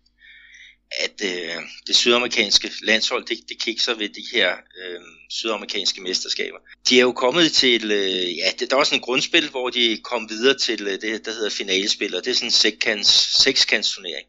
[1.00, 6.58] at øh, det sydamerikanske landshold, det, det kikser ved de her øh, sydamerikanske mesterskaber.
[6.90, 10.00] De er jo kommet til, øh, ja, det, der er også en grundspil, hvor de
[10.04, 13.94] kom videre til øh, det, der hedder finalespil, og det er sådan en sekskants, sekskants
[13.96, 14.28] turnering.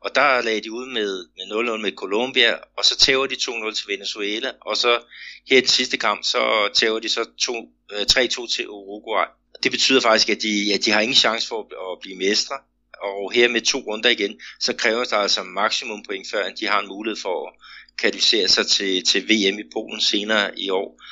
[0.00, 3.74] Og der lagde de ud med, med 0-0 med Colombia, og så tæver de 2-0
[3.74, 5.00] til Venezuela, og så
[5.48, 9.26] her i den sidste kamp, så tæver de så 3-2 øh, til Uruguay.
[9.62, 12.54] Det betyder faktisk, at de, ja, de har ingen chance for at, at blive mestre,
[13.02, 16.80] og her med to runder igen, så kræver der altså maksimum point, før de har
[16.80, 17.54] en mulighed for at
[17.96, 21.02] kvalificere sig til, til VM i Polen senere i år.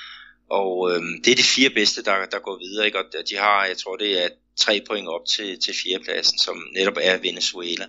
[0.50, 2.98] Og øhm, det er de fire bedste, der, der går videre, ikke?
[2.98, 6.96] og de har, jeg tror det er tre point op til, til fjerdepladsen, som netop
[7.00, 7.86] er Venezuela.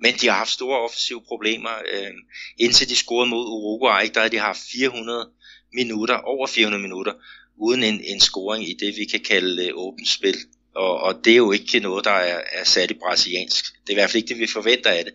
[0.00, 1.74] Men de har haft store offensive problemer.
[1.92, 2.18] Øhm,
[2.58, 5.28] indtil de scorede mod Uruguay, der har de haft 400
[5.72, 7.12] minutter, over 400 minutter,
[7.56, 10.36] uden en, en scoring i det, vi kan kalde øh, åbent spil.
[10.74, 13.64] Og, og det er jo ikke noget, der er, er særlig brasiliansk.
[13.64, 15.14] Det er i hvert fald ikke det, vi forventer af det.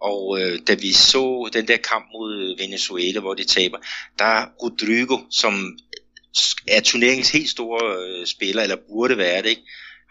[0.00, 3.78] Og øh, da vi så den der kamp mod øh, Venezuela, hvor de taber,
[4.18, 9.48] der er Rodrigo, som øh, er turneringens helt store øh, spiller, eller burde være det,
[9.48, 9.62] ikke?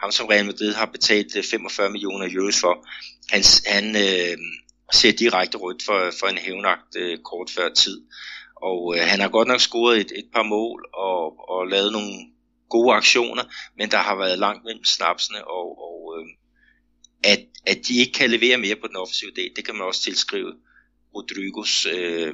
[0.02, 2.88] ham som Real Madrid har betalt øh, 45 millioner euros for,
[3.30, 4.38] han, han øh,
[4.94, 8.02] ser direkte rødt for, for en hævnagt øh, kort før tid.
[8.56, 12.14] Og øh, han har godt nok scoret et, et par mål og, og lavet nogle
[12.70, 13.44] gode aktioner,
[13.78, 16.28] men der har været langt mellem snapsene, og, og øh,
[17.24, 20.02] at, at de ikke kan levere mere på den offensive del, det kan man også
[20.02, 20.54] tilskrive
[21.16, 22.34] Rodrigos øh,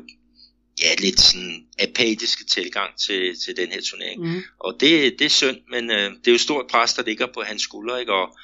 [0.81, 4.21] ja, lidt sådan apatiske tilgang til, til den her turnering.
[4.21, 4.43] Mm.
[4.59, 7.41] Og det, det er synd, men øh, det er jo stort pres, der ligger på
[7.41, 8.13] hans skuldre, ikke?
[8.13, 8.37] Og,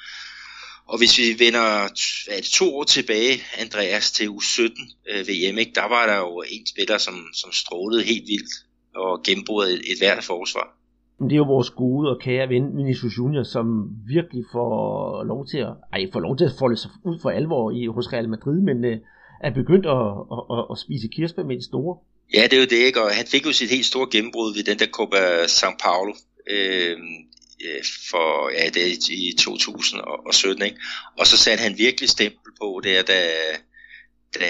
[0.88, 1.88] og hvis vi vender
[2.26, 5.72] hvad det, to år tilbage, Andreas, til U17 øh, VM, ikke?
[5.74, 8.52] der var der jo en spiller, som, som strålede helt vildt
[8.94, 10.76] og gennembrudte et, et hvert forsvar.
[11.24, 13.66] Det er jo vores gode og kære ven Vinicius Junior, som
[14.06, 17.70] virkelig får lov til at, ej, får lov til at folde sig ud for alvor
[17.70, 18.98] i, hos Real Madrid, men øh,
[19.40, 20.04] er begyndt at,
[20.34, 21.96] at, at, at spise kirsebær med de store.
[22.34, 23.02] Ja, det er jo det, ikke?
[23.02, 26.12] Og han fik jo sit helt store gennembrud ved den der Copa São Paulo
[26.50, 26.96] øh,
[27.66, 30.76] øh for, ja, det er i 2017, ikke?
[31.18, 33.20] Og så satte han virkelig stempel på det, da,
[34.38, 34.48] da,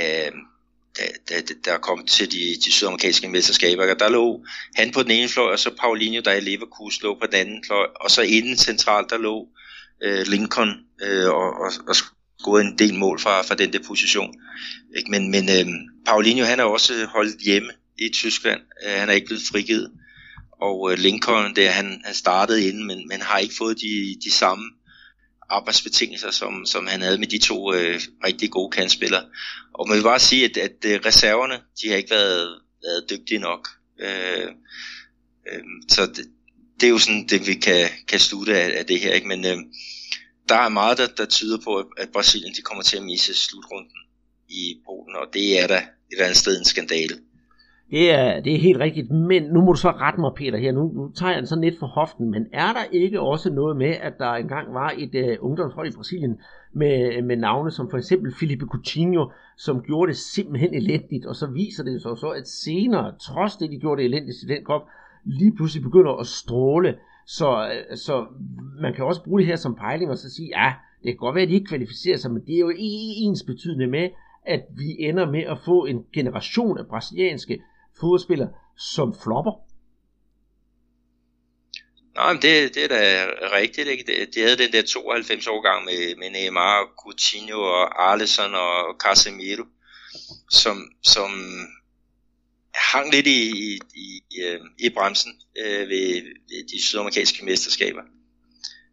[0.98, 3.94] da, da, der kom til de, de sydamerikanske mesterskaber.
[3.94, 7.26] Der lå han på den ene fløj, og så Paulinho, der i Leverkusen, lå på
[7.26, 7.87] den anden fløj.
[8.00, 9.48] Og så inden centralt, der lå
[10.02, 11.96] øh, Lincoln øh, og, og, og
[12.40, 14.35] scorede en del mål fra, fra den der position.
[14.96, 15.11] Ikke?
[15.11, 15.66] Men, men øh,
[16.07, 18.61] Paulinho, han er også holdt hjemme i Tyskland.
[18.85, 19.90] Øh, han er ikke blevet frigivet.
[20.62, 24.33] Og øh, Lincoln, der, han, han startede inden, men, men har ikke fået de, de
[24.33, 24.64] samme
[25.53, 29.25] arbejdsbetingelser, som, som han havde med de to øh, rigtig gode kandspillere.
[29.75, 33.38] Og man vil bare sige, at, at øh, reserverne, de har ikke været, været dygtige
[33.38, 33.69] nok.
[34.01, 34.49] Øh,
[35.53, 36.25] øh, så det,
[36.81, 39.12] det er jo sådan det, vi kan, kan slutte af, af det her.
[39.12, 39.29] Ikke?
[39.29, 39.59] Men øh,
[40.49, 43.97] der er meget, der, der tyder på, at Brasilien de kommer til at misse slutrunden
[44.49, 47.19] i Polen, og det er da et eller andet sted en skandale.
[47.92, 50.72] Det er, det er helt rigtigt, men nu må du så rette mig, Peter, her.
[50.72, 53.76] Nu, nu tager jeg den sådan lidt for hoften, men er der ikke også noget
[53.76, 56.40] med, at der engang var et uh, ungdomshold i Brasilien
[56.72, 61.46] med, med navne som for eksempel Felipe Coutinho, som gjorde det simpelthen elendigt, og så
[61.46, 64.83] viser det sig så, at senere, trods det, de gjorde det elendigt i den kop,
[65.24, 66.94] lige pludselig begynder at stråle.
[67.26, 68.26] Så, øh, så
[68.81, 71.35] man kan også bruge det her som pejling og så sige, ja, det kan godt
[71.35, 74.09] være, at de ikke kvalificerer sig, men det er jo e-, ens betydende med,
[74.46, 77.62] at vi ender med at få en generation af brasilianske
[78.00, 79.52] fodboldspiller, som flopper.
[82.14, 83.26] Nej, men det, det er da
[83.57, 83.88] rigtigt.
[83.88, 84.28] Ikke?
[84.35, 89.64] De havde den der 92 årgang med, med Neymar, Coutinho og Arleson og Casemiro,
[90.50, 91.31] som, som
[92.74, 98.02] hang lidt i, i, i, øh, i bremsen øh, ved, ved de sydamerikanske mesterskaber.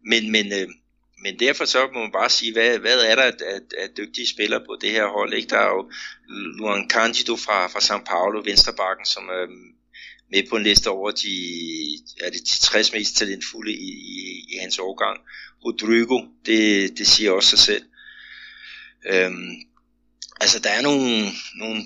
[0.04, 0.68] Men, men, øh,
[1.22, 4.28] men derfor så må man bare sige, hvad, hvad er der af, af, af dygtige
[4.28, 5.32] spillere på det her hold?
[5.34, 5.48] Ikke?
[5.48, 5.90] Der er jo
[6.28, 9.46] Luan Candido fra, fra São Paulo, Venstrebakken, som er
[10.32, 11.34] med på en liste over de,
[12.20, 15.20] er det de 60 mest talentfulde i, i, i hans årgang.
[15.64, 17.84] Rodrigo, det, det siger også sig selv.
[19.06, 19.50] Øhm,
[20.40, 21.82] altså der er nogle, nogle,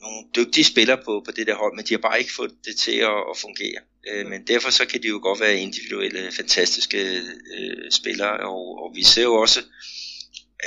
[0.00, 2.76] nogle dygtige spillere på, på det der hold, men de har bare ikke fået det
[2.76, 3.80] til at, at fungere.
[4.08, 7.22] Øh, men derfor så kan de jo godt være individuelle, fantastiske
[7.56, 9.60] øh, spillere, og, og vi ser jo også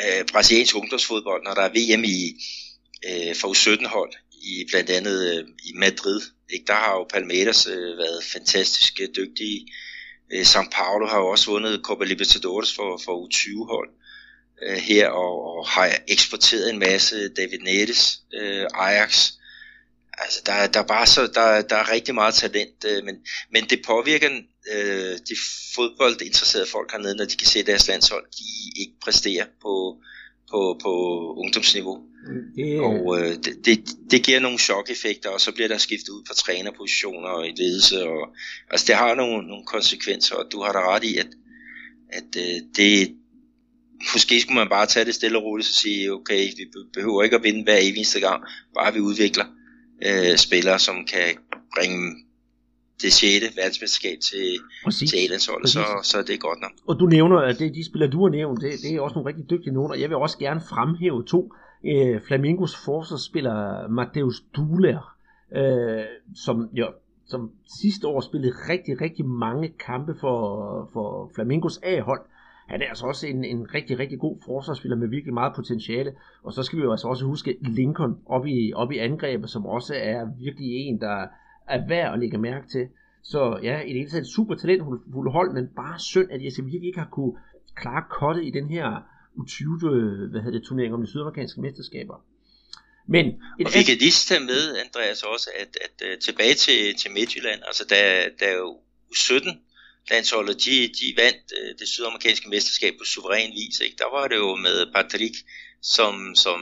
[0.02, 2.20] øh, brasiliansk ungdomsfodbold, når der er VM i
[3.10, 6.22] øh, for U17-hold, i blandt andet øh, i Madrid.
[6.50, 6.66] Ikke?
[6.68, 9.68] Der har jo Palmeiras øh, været fantastisk dygtige.
[10.34, 14.03] Øh, São Paulo har jo også vundet Copa Libertadores for, for U20-hold øh,
[14.78, 19.32] her, og, og har eksporteret en masse David Neres, øh, Ajax,
[20.18, 23.16] Altså, der, der, er bare så, der, der er rigtig meget talent, øh, men,
[23.52, 24.30] men det påvirker
[24.74, 25.36] øh, de
[25.76, 29.98] fodboldinteresserede folk hernede, når de kan se, at deres landshold de ikke præsterer på,
[30.52, 30.94] på, på
[31.38, 32.04] ungdomsniveau.
[32.56, 32.80] Det...
[32.80, 36.34] Og øh, det, det, det giver nogle chok-effekter, og så bliver der skiftet ud på
[36.34, 38.04] trænerpositioner og i ledelse.
[38.04, 38.36] Og,
[38.72, 41.28] altså, det har nogle, nogle konsekvenser, og du har da ret i, at,
[42.10, 43.16] at øh, det,
[44.14, 47.36] måske skulle man bare tage det stille og roligt og sige, okay, vi behøver ikke
[47.36, 48.44] at vinde hver eneste gang,
[48.78, 49.46] bare vi udvikler
[50.08, 51.30] øh, spillere, som kan
[51.76, 52.02] bringe
[53.02, 53.58] det 6.
[53.58, 54.46] verdensmesterskab til,
[54.84, 55.10] Præcis.
[55.10, 56.72] til A-landsholdet, så, så er det godt nok.
[56.88, 59.30] Og du nævner, at det, de spillere, du har nævnt, det, det er også nogle
[59.30, 61.54] rigtig dygtige nogen, og jeg vil også gerne fremhæve to.
[61.86, 65.02] Øh, Flamingos forsvarsspiller Mateus Duler,
[65.56, 66.06] øh,
[66.46, 66.88] som jo
[67.26, 70.40] som sidste år spillede rigtig, rigtig mange kampe for,
[70.94, 72.22] for Flamingos A-hold
[72.74, 76.12] han er altså også en, en rigtig, rigtig god forsvarsspiller med virkelig meget potentiale.
[76.44, 79.66] Og så skal vi jo altså også huske Lincoln op i, op i angrebet, som
[79.66, 81.28] også er virkelig en, der
[81.68, 82.88] er værd at lægge mærke til.
[83.24, 86.88] Så ja, i det hele taget super talentfulde hold, men bare synd, at jeg virkelig
[86.88, 87.34] ikke har kunne
[87.76, 88.88] klare kottet i den her
[89.40, 89.88] U20
[90.32, 92.18] hvad hedder det, turnering om de sydamerikanske mesterskaber.
[93.08, 93.26] Men
[93.66, 97.60] og vi kan lige tage med, Andreas, også, at, at, at tilbage til, til Midtjylland,
[97.70, 98.04] altså der,
[98.40, 98.72] der er jo
[99.16, 99.62] 17
[100.10, 103.80] landsholdet, de, de vandt øh, det sydamerikanske mesterskab på suveræn vis.
[103.80, 103.96] Ikke?
[103.98, 105.36] Der var det jo med Patrick,
[105.82, 106.60] som, som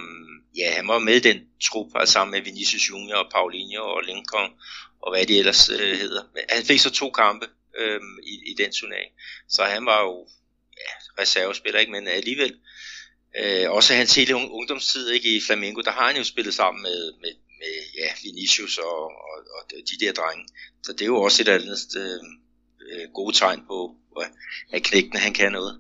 [0.58, 4.52] ja, han var med den trup, altså sammen med Vinicius Junior og Paulinho og Lincoln
[5.02, 6.24] og hvad de ellers øh, hedder.
[6.34, 9.12] Men han fik så to kampe øh, i, i den turnering,
[9.50, 10.28] så han var jo
[10.78, 11.92] ja, reservespiller, ikke?
[11.92, 12.56] men alligevel
[13.40, 15.36] øh, også hans hele ungdomstid ikke?
[15.36, 19.38] i Flamengo, der har han jo spillet sammen med, med, med ja, Vinicius og, og,
[19.56, 20.46] og de der drenge.
[20.84, 22.20] Så det er jo også et andet øh,
[22.92, 23.96] øh, gode tegn på,
[24.74, 25.74] at knægten han kan noget.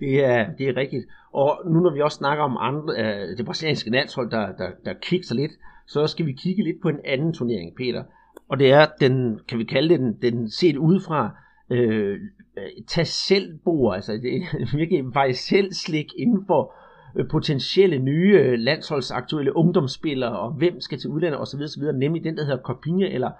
[0.00, 1.04] Det er, det er rigtigt.
[1.32, 4.94] Og nu når vi også snakker om andre, øh, det brasilianske landshold, der, der, der
[5.02, 5.52] kigger lidt,
[5.86, 8.04] så skal vi kigge lidt på en anden turnering, Peter.
[8.48, 11.30] Og det er den, kan vi kalde det, den, den set udefra,
[11.70, 12.18] øh,
[12.88, 16.74] tag selv bord, altså det er virkelig faktisk selv slik inden for
[17.16, 22.36] øh, potentielle nye øh, landsholdsaktuelle ungdomsspillere, og hvem skal til udlandet osv., osv., nemlig den,
[22.36, 23.30] der hedder Copinha, eller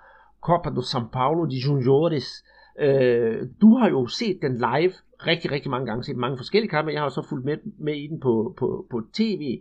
[0.40, 2.44] Copa do São Paulo de Juniores.
[2.80, 4.92] Øh, du har jo set den live
[5.26, 8.06] rigtig, rigtig mange gange, set mange forskellige kampe, jeg har så fulgt med, med i
[8.06, 9.58] den på, på, på tv,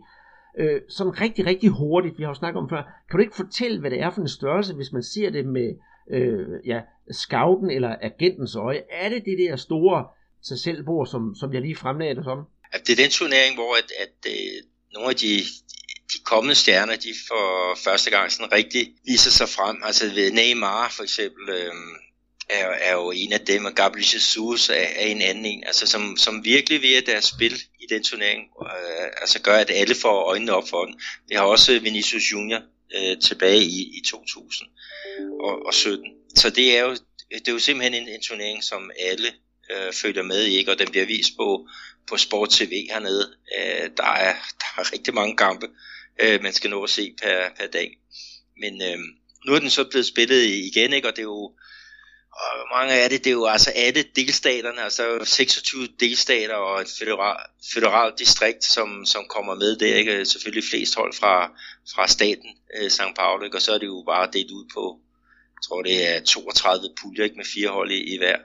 [0.58, 3.80] øh, sådan rigtig, rigtig hurtigt, vi har jo snakket om før, kan du ikke fortælle,
[3.80, 5.74] hvad det er for en størrelse, hvis man ser det med
[6.10, 6.80] øh, ja,
[7.12, 8.82] scouten eller agentens øje?
[8.90, 10.06] Er det det der store
[10.42, 12.38] sig selvbord, som, som jeg lige fremlagde det som?
[12.86, 15.34] Det er den turnering, hvor at, at, at nogle af de,
[16.12, 17.44] de kommende stjerner, de for
[17.86, 19.76] første gang sådan rigtig viser sig frem.
[19.88, 21.74] Altså ved Neymar for eksempel, øh,
[22.48, 25.86] er, er jo en af dem, og Gabriel Jesus er, er en anden en, altså
[25.86, 30.22] som, som virkelig via deres spil i den turnering, øh, altså gør, at alle får
[30.22, 31.00] øjnene op for den.
[31.28, 32.62] Vi har også Vinicius Junior
[32.96, 36.10] øh, tilbage i, i 2017.
[36.36, 36.96] Så det er jo,
[37.30, 39.28] det er jo simpelthen en, en turnering, som alle
[39.70, 40.70] øh, følger med i, ikke?
[40.70, 41.68] og den bliver vist på,
[42.08, 43.34] på Sport TV hernede.
[43.58, 45.68] Øh, der, er, der er rigtig mange kampe,
[46.22, 47.98] øh, man skal nå at se per, per dag.
[48.60, 48.98] Men øh,
[49.46, 51.08] nu er den så blevet spillet igen, ikke?
[51.08, 51.52] og det er jo
[52.40, 56.88] og mange er det, det er jo altså alle delstaterne, altså 26 delstater og et
[56.98, 57.36] federal,
[57.74, 59.76] federalt distrikt, som, som kommer med.
[59.76, 61.50] Det er ikke selvfølgelig flest hold fra,
[61.94, 63.14] fra staten øh, St.
[63.16, 63.56] Paul, ikke?
[63.56, 65.00] og så er det jo bare delt ud på,
[65.56, 67.36] jeg tror det er 32 puljer ikke?
[67.36, 68.36] med fire hold i, i hver.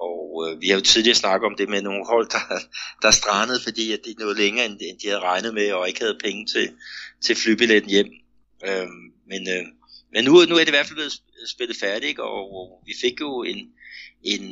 [0.00, 2.58] Og øh, vi har jo tidligere snakket om det med nogle hold, der,
[3.02, 5.88] der strandede, fordi at det er noget længere, end, end de havde regnet med, og
[5.88, 6.70] ikke havde penge til,
[7.24, 8.10] til flybilletten hjem.
[8.66, 8.88] Øh,
[9.26, 9.64] men øh,
[10.16, 11.20] men nu, nu er det i hvert fald blevet
[11.54, 13.58] spillet færdigt, og vi fik jo en,
[14.22, 14.42] en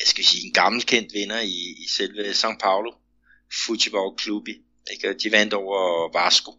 [0.00, 2.90] jeg skal sige, en gammelkendt vinder i, i selve São Paulo,
[3.66, 4.54] Futebol Clube.
[4.92, 5.18] Ikke?
[5.22, 5.80] De vandt over
[6.18, 6.52] Vasco.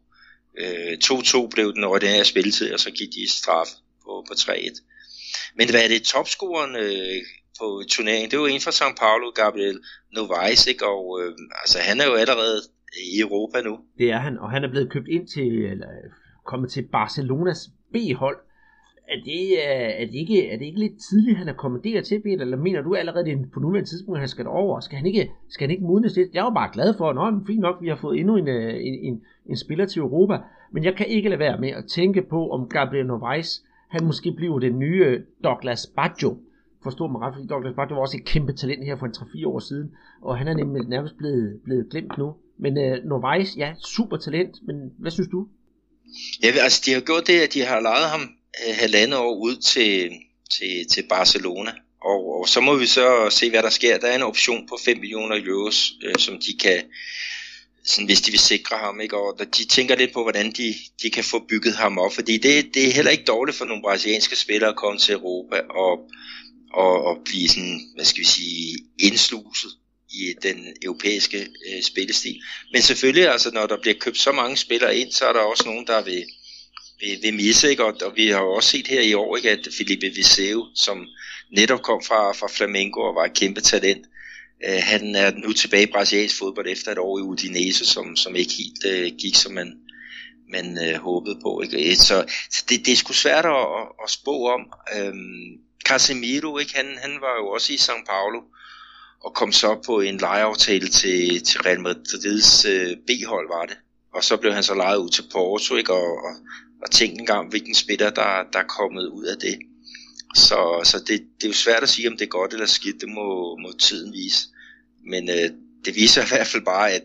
[0.57, 3.69] Øh, 2-2 blev den ordinære spilletid, og så gik de i straf
[4.03, 4.81] på, på 3-1.
[5.57, 7.21] Men hvad er det topscoren øh,
[7.59, 8.31] på turneringen?
[8.31, 9.79] Det var en fra São Paulo, Gabriel
[10.13, 10.85] Novais, ikke?
[10.87, 12.61] og øh, altså, han er jo allerede
[13.15, 13.79] i Europa nu.
[13.97, 15.87] Det er han, og han er blevet købt ind til, eller
[16.43, 18.37] kommet til Barcelonas B-hold.
[19.07, 22.21] Er det, øh, er, det ikke, er det ikke lidt tidligt, han er kommet til,
[22.21, 22.41] Peter?
[22.41, 24.79] Eller mener du allerede, det på nuværende tidspunkt, at han skal over?
[24.79, 26.33] Skal han ikke, skal han ikke modnes lidt?
[26.33, 28.93] Jeg var bare glad for, at fint nok, vi har fået endnu en, øh, en,
[28.93, 30.37] en, en spiller til Europa.
[30.71, 34.31] Men jeg kan ikke lade være med at tænke på, om Gabriel Novaes, han måske
[34.31, 36.37] bliver den nye Douglas Baggio.
[36.83, 39.47] Forstår mig ret, fordi Douglas Baggio var også et kæmpe talent her for en 3-4
[39.47, 39.91] år siden.
[40.21, 42.33] Og han er nemlig nærmest blevet, blevet glemt nu.
[42.57, 44.55] Men øh, Novaes, ja, super talent.
[44.67, 45.47] Men hvad synes du?
[46.43, 48.21] Ja, altså de har gjort det, at de har lejet ham
[48.67, 50.11] øh, halvandet år ud til,
[50.57, 51.71] til, til Barcelona.
[52.01, 53.97] Og, og så må vi så se, hvad der sker.
[53.97, 56.83] Der er en option på 5 millioner euros, øh, som de kan,
[57.85, 59.01] sådan, hvis de vil sikre ham.
[59.01, 59.17] Ikke?
[59.17, 62.13] Og de tænker lidt på, hvordan de, de kan få bygget ham op.
[62.13, 65.59] Fordi det, det er heller ikke dårligt for nogle brasilianske spillere at komme til Europa
[65.69, 65.99] og,
[66.73, 69.71] og, og blive sådan, hvad skal vi sige, indsluset
[70.13, 72.41] i den europæiske øh, spillestil.
[72.71, 75.63] Men selvfølgelig, altså, når der bliver købt så mange spillere ind, så er der også
[75.65, 76.23] nogen, der vil,
[76.99, 77.69] vil, vil misse.
[77.69, 77.85] Ikke?
[77.85, 81.07] Og, og vi har jo også set her i år, ikke, at Felipe Viseu, som
[81.51, 84.05] netop kom fra, fra Flamengo og var et kæmpe talent,
[84.67, 88.35] øh, han er nu tilbage i brasiliansk fodbold efter et år i Udinese, som, som
[88.35, 89.79] ikke helt øh, gik, som man,
[90.49, 91.61] man øh, håbede på.
[91.61, 91.95] Ikke?
[91.95, 94.61] Så, så det, det er sgu svært at, at, at spå om.
[94.97, 96.75] Øhm, Casemiro, ikke?
[96.75, 98.39] Han, han var jo også i São Paulo,
[99.23, 103.77] og kom så på en lejeaftale til, til Real Madrid's øh, B-hold var det.
[104.13, 105.93] Og så blev han så lejet ud til Porto, ikke?
[105.93, 106.35] Og, og,
[106.81, 109.59] og tænkte engang, hvilken spiller, der, der er kommet ud af det.
[110.35, 113.01] Så, så det, det er jo svært at sige, om det er godt eller skidt,
[113.01, 114.47] det må, må tiden vise.
[115.05, 115.49] Men øh,
[115.85, 117.03] det viser i hvert fald bare, at,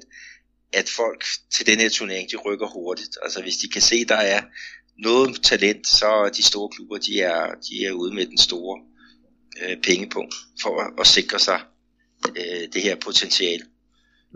[0.72, 3.18] at folk til den her turnering, de rykker hurtigt.
[3.22, 4.42] Altså hvis de kan se, der er
[4.98, 8.80] noget talent, så er de store klubber, de er, de er ude med den store
[9.62, 11.60] øh, pengepunkt for at, at sikre sig
[12.28, 13.62] øh, det her potentiale.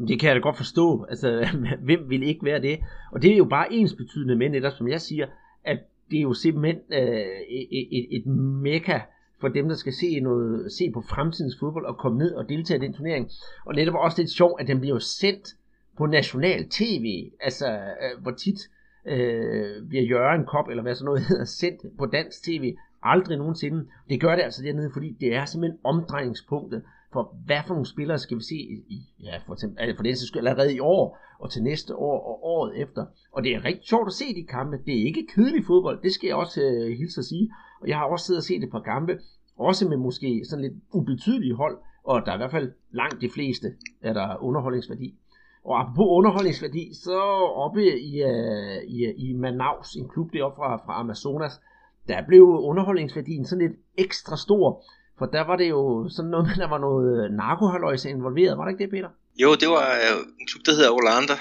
[0.09, 1.05] Det kan jeg da godt forstå.
[1.09, 1.49] Altså,
[1.87, 2.78] hvem vil ikke være det?
[3.12, 5.26] Og det er jo bare ens betydende med netop, som jeg siger,
[5.64, 5.78] at
[6.11, 7.26] det er jo simpelthen øh,
[7.59, 9.03] e-, e-, et, et, et
[9.43, 12.78] for dem, der skal se, noget, se på fremtidens fodbold og komme ned og deltage
[12.78, 13.30] i den turnering.
[13.66, 15.49] Og netop også lidt sjovt, at den bliver sendt
[15.99, 18.61] på national tv, altså øh, hvor tit
[19.07, 22.74] øh, bliver Jørgen Kop, eller hvad så noget hedder, sendt på dansk tv.
[23.03, 23.87] Aldrig nogensinde.
[24.09, 26.83] Det gør det altså dernede, fordi det er simpelthen omdrejningspunktet
[27.13, 28.55] for, hvad for nogle spillere skal vi se
[28.97, 32.45] i, ja, for, eksempel, for den skyld allerede i år, og til næste år og
[32.45, 33.07] året efter.
[33.33, 34.77] Og det er rigtig sjovt at se de kampe.
[34.87, 37.53] Det er ikke kedelig fodbold, det skal jeg også øh, hilse at sige.
[37.81, 39.19] Og jeg har også siddet og set et par kampe,
[39.59, 43.31] også med måske sådan lidt ubetydelige hold, og der er i hvert fald langt de
[43.31, 43.69] fleste,
[44.03, 45.15] er der underholdningsværdi.
[45.65, 47.19] Og apropos underholdningsværdi, så
[47.65, 51.61] oppe i, uh, i, i Manaus, en klub deroppe fra, fra Amazonas,
[52.09, 54.85] der blev underholdningsværdien sådan lidt ekstra stor.
[55.19, 58.59] For der var det jo sådan noget med, der var noget øh, narkohaløjse involveret.
[58.59, 59.09] Var det ikke det, Peter?
[59.43, 61.35] Jo, det var øh, en klub, der hedder Orlando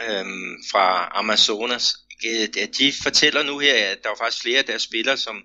[0.00, 1.96] øhm, fra Amazonas.
[2.26, 5.36] Øh, de fortæller nu her, at der var faktisk flere af deres spillere, som,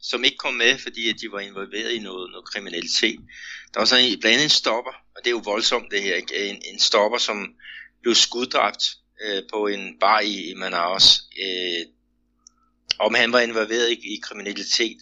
[0.00, 3.20] som ikke kom med, fordi at de var involveret i noget, noget kriminalitet.
[3.74, 6.14] Der var så en, blandt andet en stopper, og det er jo voldsomt det her,
[6.14, 6.50] ikke?
[6.50, 7.54] En, en stopper, som
[8.02, 8.84] blev skuddræbt
[9.24, 11.22] øh, på en bar i, i Manaus.
[11.44, 11.86] Øh,
[12.98, 14.98] om han var involveret i, i kriminalitet,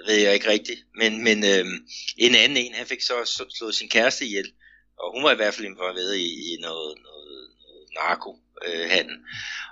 [0.00, 0.80] det ved jeg ikke rigtigt.
[0.94, 1.66] Men, men øh,
[2.16, 4.52] en anden en, han fik så slået sin kæreste ihjel,
[4.98, 8.36] og hun var i hvert fald involveret i, i noget, noget, noget narko.
[8.66, 9.16] Øh, handel.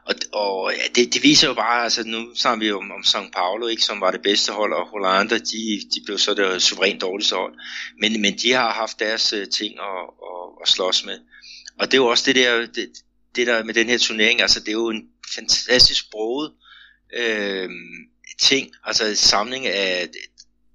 [0.04, 3.00] Og, og ja, det, det viser jo bare, altså nu snakker vi jo om, om
[3.00, 6.62] São Paulo, ikke, som var det bedste hold, og Hollander, de, de blev så det
[6.62, 7.54] suverænt dårligste hold.
[8.00, 11.18] Men, men de har haft deres uh, ting at, at, at slås med.
[11.78, 12.88] Og det er jo også det der, det,
[13.36, 16.52] det der med den her turnering, altså det er jo en fantastisk sproget
[17.14, 17.70] øh,
[18.38, 20.08] ting, altså en samling af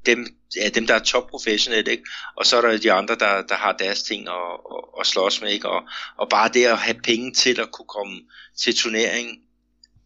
[0.06, 2.04] dem, ja, dem der er topprofessionelle, ikke?
[2.36, 4.34] og så er der de andre, der, der har deres ting at,
[4.72, 5.70] at, at slås med, ikke?
[5.70, 5.84] Og,
[6.18, 8.22] og bare det at have penge til at kunne komme
[8.58, 9.40] til turneringen,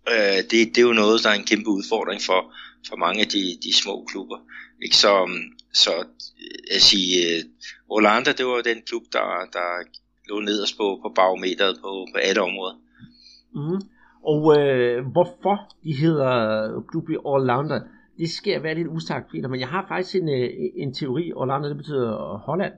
[0.10, 2.54] øh, det, det er jo noget, der er en kæmpe udfordring for,
[2.90, 4.38] for mange af de, de små klubber.
[4.84, 4.98] Ikke?
[4.98, 5.44] Så, øhm,
[5.74, 7.44] så øh, jeg siger,
[7.90, 9.84] Orlando, øh, det var den klub, der, der
[10.30, 12.76] lå nederst på, på barometeret på, på alle områder.
[13.54, 13.82] Mm.
[14.32, 16.34] Og øh, hvorfor de hedder
[17.14, 17.76] i Orlando,
[18.18, 20.50] det skal være lidt usagt, Peter, men jeg har faktisk en, øh,
[20.84, 22.74] en teori, Orlando det betyder Holland,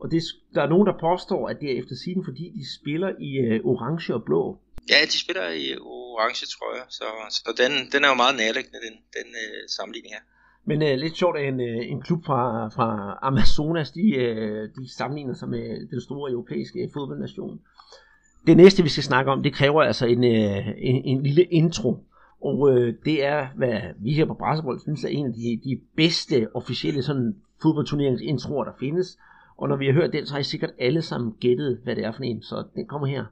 [0.00, 0.22] og det,
[0.54, 3.70] der er nogen, der påstår, at det er efter siden, fordi de spiller i uh,
[3.72, 4.58] orange og blå.
[4.92, 8.80] Ja, de spiller i orange, tror jeg, så, så den, den er jo meget nærliggende,
[8.86, 10.24] den, den uh, sammenligning her.
[10.70, 14.84] Men uh, lidt sjovt, at en, uh, en klub fra, fra Amazonas, de, uh, de
[14.98, 17.60] sammenligner sig med den store europæiske fodboldnation.
[18.48, 22.04] Det næste, vi skal snakke om, det kræver altså en, øh, en, en lille intro.
[22.42, 25.80] Og øh, det er, hvad vi her på Brasserbold synes er en af de, de
[25.96, 29.18] bedste officielle sådan fodboldturneringsintroer, der findes.
[29.56, 32.04] Og når vi har hørt den, så har I sikkert alle sammen gættet, hvad det
[32.04, 32.42] er for en.
[32.42, 33.24] Så den kommer her.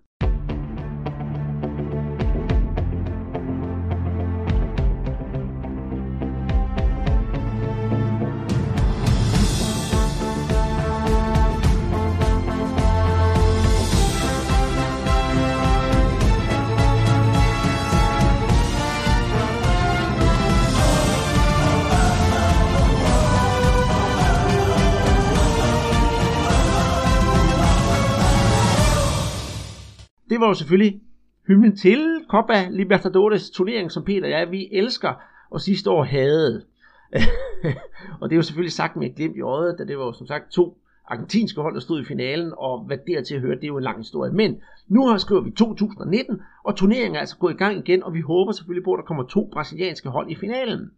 [30.37, 31.01] Det var jo selvfølgelig
[31.47, 35.13] hymnen til Copa Libertadores turnering, som Peter og jeg, vi elsker,
[35.51, 36.65] og sidste år havde.
[38.21, 40.13] og det er jo selvfølgelig sagt med et glimt i øjet, da det var jo
[40.13, 43.69] som sagt to argentinske hold, der stod i finalen, og hvad dertil hører, det er
[43.69, 44.33] jo en lang historie.
[44.33, 48.15] Men nu har skriver vi 2019, og turneringen er altså gået i gang igen, og
[48.15, 50.91] vi håber selvfølgelig på, at der kommer to brasilianske hold i finalen.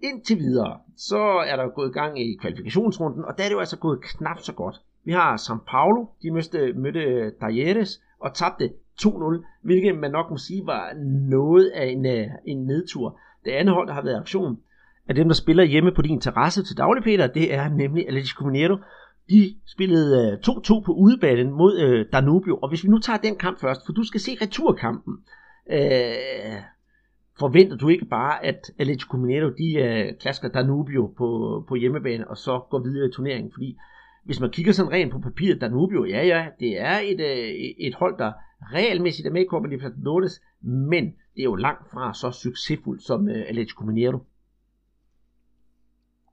[0.00, 3.60] Indtil videre, så er der gået i gang i kvalifikationsrunden, og der er det jo
[3.60, 4.80] altså gået knap så godt.
[5.04, 8.70] Vi har São Paulo, de mødte, mødte øh, Dajeres og tabte
[9.02, 10.92] 2-0, hvilket man nok må sige var
[11.28, 13.18] noget af en, øh, en nedtur.
[13.44, 14.58] Det andet hold, der har været i aktion,
[15.08, 18.44] af dem, der spiller hjemme på din terrasse til daglig, Peter, det er nemlig Atletico
[18.44, 18.76] Mineiro.
[19.30, 23.36] De spillede øh, 2-2 på udebanen mod øh, Danubio, og hvis vi nu tager den
[23.36, 25.14] kamp først, for du skal se returkampen,
[25.70, 26.62] øh,
[27.38, 31.28] forventer du ikke bare, at Atletico Mineiro, de øh, klasker Danubio på,
[31.68, 33.76] på hjemmebane, og så går videre i turneringen, fordi
[34.24, 37.48] hvis man kigger sådan rent på papiret, Danubio, ja ja, det er et, øh,
[37.78, 38.32] et hold, der
[38.72, 43.20] regelmæssigt er med i Copa Libertadores, men det er jo langt fra så succesfuldt som
[43.28, 44.18] uh, Atletico Mineiro.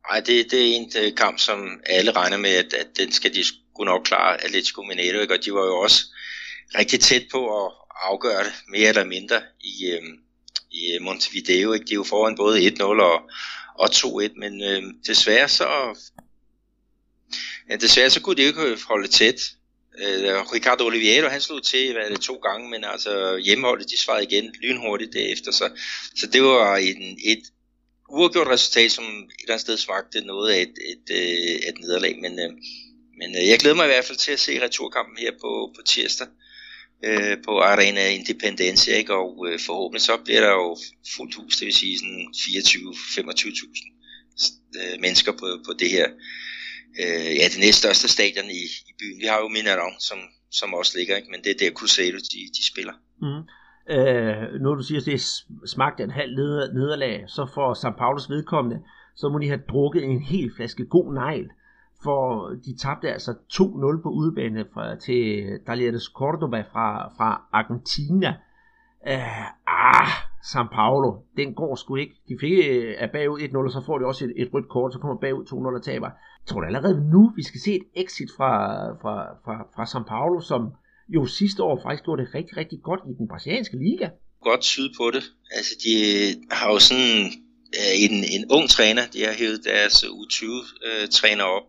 [0.10, 3.34] Nej, det, det er en øh, kamp, som alle regner med, at, at den skal
[3.34, 5.34] de skulle nok klare Atletico Mineiro, ikke?
[5.34, 6.06] og de var jo også
[6.78, 7.72] rigtig tæt på at
[8.02, 10.04] afgøre det mere eller mindre i, øh,
[10.72, 11.74] i øh, Montevideo.
[11.74, 11.86] Ikke?
[11.86, 13.22] De er jo foran både 1-0 og,
[13.76, 15.68] og 2-1, men øh, desværre så
[17.70, 19.41] men desværre så kunne de ikke holde tæt.
[19.99, 24.24] Øh, Ricardo Oliveira, han slog til hvad det, to gange, men altså hjemmeholdet, de svarede
[24.24, 25.51] igen lynhurtigt derefter.
[25.51, 25.70] Så,
[26.15, 27.43] så det var en, et
[28.09, 32.20] uafgjort resultat, som et eller andet sted smagte noget af et, et, et, et nederlag,
[32.22, 32.51] men, øh,
[33.17, 35.82] men øh, jeg glæder mig i hvert fald til at se returkampen her på, på
[35.86, 36.28] tirsdag
[37.03, 39.13] øh, på Arena Independencia, ikke?
[39.13, 40.78] og øh, forhåbentlig så bliver der jo
[41.15, 46.07] fuldt hus, det vil sige sådan 24-25.000 øh, mennesker på, på det her,
[47.02, 49.20] øh, ja det næststørste stadion i, i byen.
[49.22, 50.20] Vi har jo Minaron, som,
[50.52, 51.32] som også ligger, ikke?
[51.32, 52.94] men det er der Cruzeiro, de, de spiller.
[53.22, 53.44] Mm.
[53.94, 55.22] Øh, når du siger, at det
[55.66, 56.36] smagte en halv
[56.80, 58.80] nederlag, så for São Paulos vedkommende,
[59.16, 61.50] så må de have drukket en hel flaske god negl
[62.04, 68.36] for de tabte altså 2-0 på udebane fra, til Talleres Cordoba fra, fra Argentina.
[69.08, 70.08] Øh, ah,
[70.44, 72.16] San Paulo, den går sgu ikke.
[72.30, 74.94] De fik øh, er bagud 1-0, og så får de også et, et rødt kort,
[74.94, 76.10] så kommer bagud 2-0 og taber.
[76.42, 78.52] Jeg tror allerede nu, vi skal se et exit fra,
[79.02, 79.16] fra,
[79.46, 80.62] fra, fra San Paulo, som
[81.16, 84.08] jo sidste år faktisk gjorde det rigtig, rigtig godt i den brasilianske liga.
[84.42, 85.24] Godt syd på det.
[85.58, 87.16] Altså, de øh, har jo sådan
[87.80, 91.68] øh, en, en ung træner, de har hævet deres U20-træner op,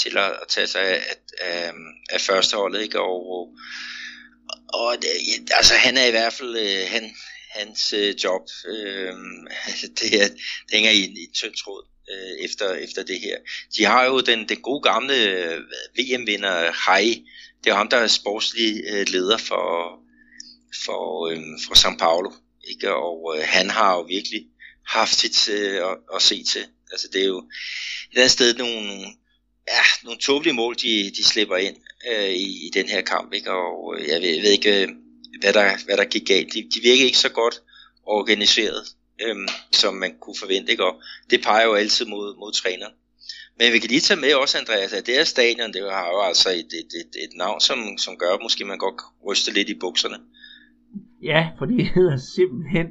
[0.00, 1.00] til at, at tage sig af,
[1.40, 1.72] af,
[2.10, 3.00] af førsteholdet, ikke?
[3.00, 3.42] Og, og,
[4.74, 5.08] og det,
[5.58, 7.02] altså, han er i hvert fald, øh, han,
[7.54, 9.12] hans øh, job, øh,
[10.00, 13.36] det, er, det hænger i en, i en tynd tråd øh, efter, efter det her.
[13.76, 15.60] De har jo den, den gode gamle øh,
[15.98, 17.24] VM-vinder, Hai,
[17.64, 19.98] det er ham, der er sportslig øh, leder for,
[20.84, 22.32] for, øh, for São Paulo,
[22.68, 22.94] ikke?
[22.94, 24.46] og øh, han har jo virkelig
[24.86, 26.64] haft sit øh, at, at se til.
[26.92, 27.38] Altså det er jo
[28.12, 29.04] et andet sted nogle,
[29.68, 31.76] ja, nogle tåbelige mål, de, de slipper ind
[32.10, 33.50] øh, i, i den her kamp, ikke?
[33.50, 34.88] og øh, jeg ved, jeg ved ikke, øh,
[35.40, 36.54] hvad der, hvad der gik galt.
[36.54, 37.56] De, de virker ikke så godt
[38.06, 38.82] organiseret,
[39.24, 40.84] øhm, som man kunne forvente, ikke?
[40.84, 40.94] og
[41.30, 42.94] det peger jo altid mod, mod træneren.
[43.58, 46.20] Men vi kan lige tage med også, Andreas, at det her stadion, det har jo
[46.20, 49.68] altså et, et, et, et navn, som, som gør, at måske man godt ryste lidt
[49.68, 50.18] i bukserne.
[51.22, 52.86] Ja, for det hedder simpelthen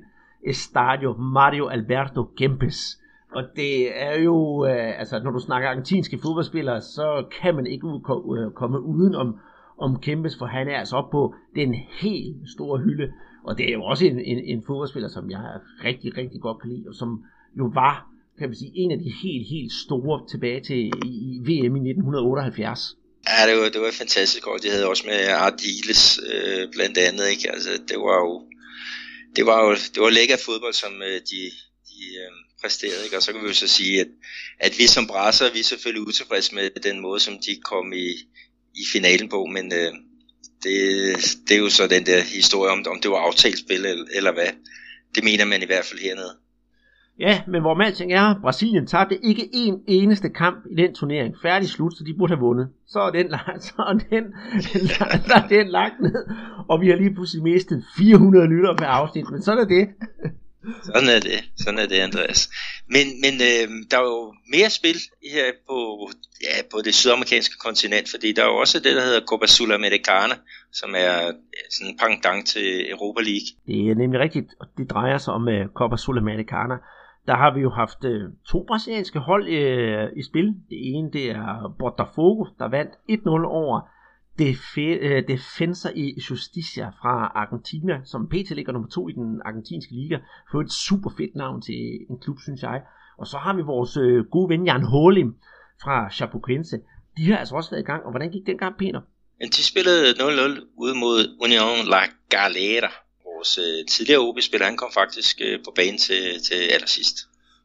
[0.47, 2.97] Estadio Mario Alberto Kempes.
[3.35, 7.87] Og det er jo, øh, altså når du snakker argentinske fodboldspillere, så kan man ikke
[7.87, 9.35] øh, komme uden om,
[9.81, 13.07] om Kempes, for han er altså op på den helt store hylde.
[13.47, 15.41] Og det er jo også en, en, en fodboldspiller, som jeg
[15.83, 17.09] rigtig, rigtig godt kan lide, og som
[17.59, 17.95] jo var,
[18.39, 21.81] kan man sige, en af de helt, helt store tilbage til i, i VM i
[21.89, 22.95] 1978.
[23.29, 24.63] Ja, det var, det var fantastisk godt.
[24.63, 27.51] De havde også med Ardiles øh, blandt andet, ikke?
[27.55, 28.33] Altså, det var jo,
[29.35, 31.41] det var jo, det var lækker fodbold, som øh, de,
[31.91, 33.03] de øh, præsterede.
[33.03, 33.17] Ikke?
[33.17, 34.11] Og så kan vi jo så sige, at,
[34.59, 38.09] at vi som brasser, vi er selvfølgelig utilfredse med den måde, som de kom i,
[38.75, 39.91] i finalen på, men øh,
[40.63, 40.75] det,
[41.47, 44.33] det er jo så den der historie om, om det var aftalt spil eller, eller
[44.33, 44.51] hvad.
[45.15, 46.33] Det mener man i hvert fald hernede.
[47.19, 51.35] Ja, men hvor man tænker er, Brasilien tabte ikke en eneste kamp i den turnering.
[51.41, 52.69] Færdig slut, så de burde have vundet.
[52.87, 53.29] Så er den,
[53.67, 54.23] så er den,
[55.27, 56.25] så er den lagt ned,
[56.69, 59.87] og vi har lige pludselig mistet 400 lytter per afsnit, men sådan er det.
[60.83, 62.41] Sådan er det, sådan er det, Andreas.
[62.95, 64.99] Men, men øh, der er jo mere spil
[65.33, 65.77] her på,
[66.45, 70.35] ja, på det sydamerikanske kontinent, fordi der er jo også det, der hedder Copa Sudamericana,
[70.79, 71.15] som er
[71.73, 73.49] sådan en pangdang til Europa League.
[73.67, 76.77] Det er nemlig rigtigt, og det drejer sig om uh, Copa Sudamericana.
[77.27, 80.47] Der har vi jo haft uh, to brasilianske hold uh, i spil.
[80.69, 83.81] Det ene det er Botafogo, der vandt 1-0 over
[84.39, 88.49] Defensa i Justicia fra Argentina, som pt.
[88.49, 90.17] ligger nummer to i den argentinske liga.
[90.51, 92.81] For et super fedt navn til en klub, synes jeg.
[93.17, 95.35] Og så har vi vores øh, gode ven Jan Hålim
[95.83, 96.79] fra Chapecoense.
[97.17, 99.01] De har altså også været i gang, og hvordan gik den gang, Peter?
[99.57, 102.91] De spillede 0-0 ude mod Union La Galera.
[103.25, 107.17] Vores øh, tidligere OB-spiller, han kom faktisk øh, på banen til, til allersidst.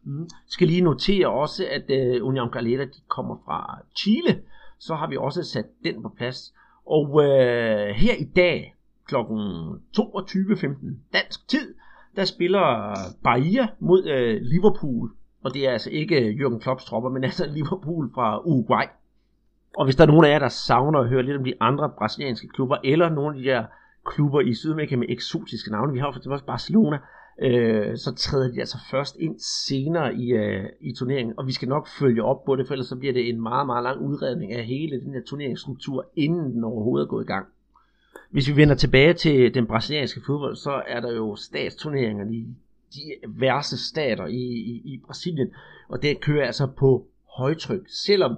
[0.05, 0.29] Mm.
[0.49, 4.43] Skal lige notere også, at øh, Union Galera de kommer fra Chile,
[4.79, 6.55] så har vi også sat den på plads.
[6.87, 8.75] Og øh, her i dag
[9.09, 9.15] kl.
[9.15, 11.75] 22.15 dansk tid,
[12.17, 15.11] der spiller Bahia mod øh, Liverpool.
[15.45, 18.85] Og det er altså ikke øh, Jürgen Klopps tropper, men altså Liverpool fra Uruguay.
[19.77, 21.91] Og hvis der er nogen af jer, der savner at høre lidt om de andre
[21.99, 23.65] brasilianske klubber, eller nogle af de der
[24.05, 26.99] klubber i Sydamerika med eksotiske navne, vi har for også Barcelona,
[27.39, 31.69] øh, så træder de altså først ind senere i, øh, i turneringen, og vi skal
[31.69, 34.53] nok følge op på det, for ellers så bliver det en meget, meget lang udredning
[34.53, 37.47] af hele den her turneringsstruktur, inden den overhovedet er gået i gang.
[38.31, 42.47] Hvis vi vender tilbage til den brasilianske fodbold, så er der jo statsturneringer i
[42.95, 45.49] diverse stater i, i, i Brasilien,
[45.89, 47.07] og det kører altså på
[47.37, 47.87] højtryk.
[47.89, 48.37] Selvom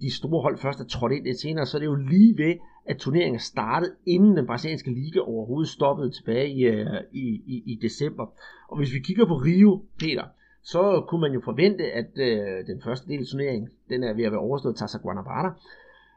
[0.00, 2.54] de store hold først er trådt ind lidt senere, så er det jo lige ved,
[2.88, 7.78] at turneringen startede, inden den brasilianske liga overhovedet stoppede tilbage i, øh, i, i, i
[7.82, 8.26] december.
[8.68, 10.24] Og hvis vi kigger på Rio, Peter,
[10.62, 14.24] så kunne man jo forvente, at øh, den første del af turneringen, den er ved
[14.24, 15.60] at være overstået Tassa Guanabara.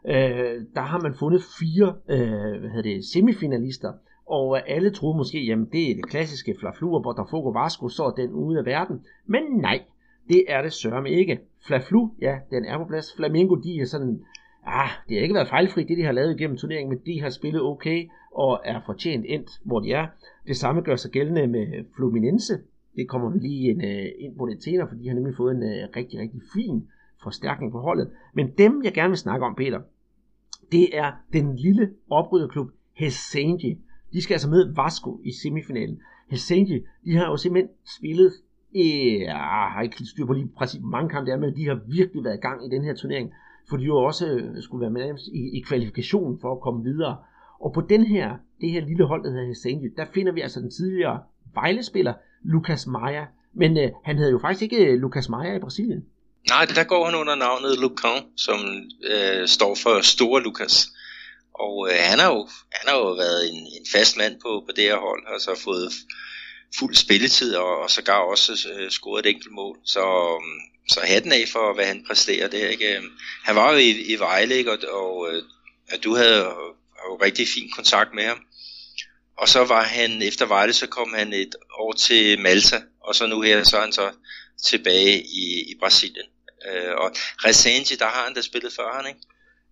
[0.08, 3.94] Øh, der har man fundet fire øh, hvad hedder det, semifinalister,
[4.26, 8.12] og alle troede måske, jamen det er det klassiske Flaflu og Botafogo Vasco, så er
[8.12, 9.06] den ude af verden.
[9.26, 9.82] Men nej,
[10.28, 11.40] Det er det sørme ikke.
[11.68, 13.16] Flaflu, ja, den er på plads.
[13.16, 14.22] Flamingo, de er sådan,
[14.66, 17.30] ah, det har ikke været fejlfrit, det de har lavet igennem turneringen, men de har
[17.30, 20.08] spillet okay og er fortjent endt, hvor de er.
[20.48, 22.54] Det samme gør sig gældende med Fluminense.
[22.96, 25.56] Det kommer vi lige ind, øh, ind på lidt senere, for de har nemlig fået
[25.56, 26.88] en uh, rigtig, rigtig fin
[27.24, 28.12] forstærkning på holdet.
[28.34, 29.82] Men dem, jeg gerne vil snakke om, Peter,
[30.72, 33.78] det er den lille oprydderklub Helsinki.
[34.14, 36.02] De skal altså med Vasco i semifinalen.
[36.30, 38.32] Helsinki, de har jo simpelthen spillet
[38.74, 39.36] jeg
[39.74, 42.38] har ikke styr på lige præcis mange kampe det er, men de har virkelig været
[42.38, 43.32] i gang i den her turnering,
[43.72, 47.18] for de jo også øh, skulle være med i, i kvalifikationen for at komme videre.
[47.66, 48.28] Og på den her,
[48.62, 51.20] det her lille hold, der hedder Hesenje, der finder vi altså den tidligere
[51.54, 52.14] Vejle-spiller,
[52.44, 53.26] Lucas Maia.
[53.54, 56.06] Men øh, han hedder jo faktisk ikke øh, Lukas Maia i Brasilien.
[56.50, 58.60] Nej, der går han under navnet Lucan, som
[59.14, 60.76] øh, står for Store Lukas.
[61.54, 62.42] Og øh, han, har jo,
[62.78, 65.62] han har jo været en, en fast mand på, på det her hold, og så
[65.64, 65.88] fået
[66.80, 69.76] fuld spilletid, og, og sågar også øh, scoret et enkelt mål.
[69.86, 70.04] Så,
[70.34, 70.60] øhm,
[70.94, 72.68] så hatten af for, hvad han præsterer der.
[72.68, 72.98] Ikke?
[72.98, 73.04] Øh,
[73.44, 74.72] han var jo i, i Vejle, ikke?
[74.72, 75.44] og, og øh,
[75.94, 76.40] at du havde
[77.06, 78.40] jo rigtig fin kontakt med ham.
[79.38, 82.78] Og så var han, efter Vejle, så kom han et år til Malta,
[83.08, 84.12] og så nu her, så er han så
[84.70, 86.28] tilbage i, i Brasilien.
[86.68, 87.12] Øh, og
[87.46, 89.20] Resende, der har han da spillet før, han, ikke?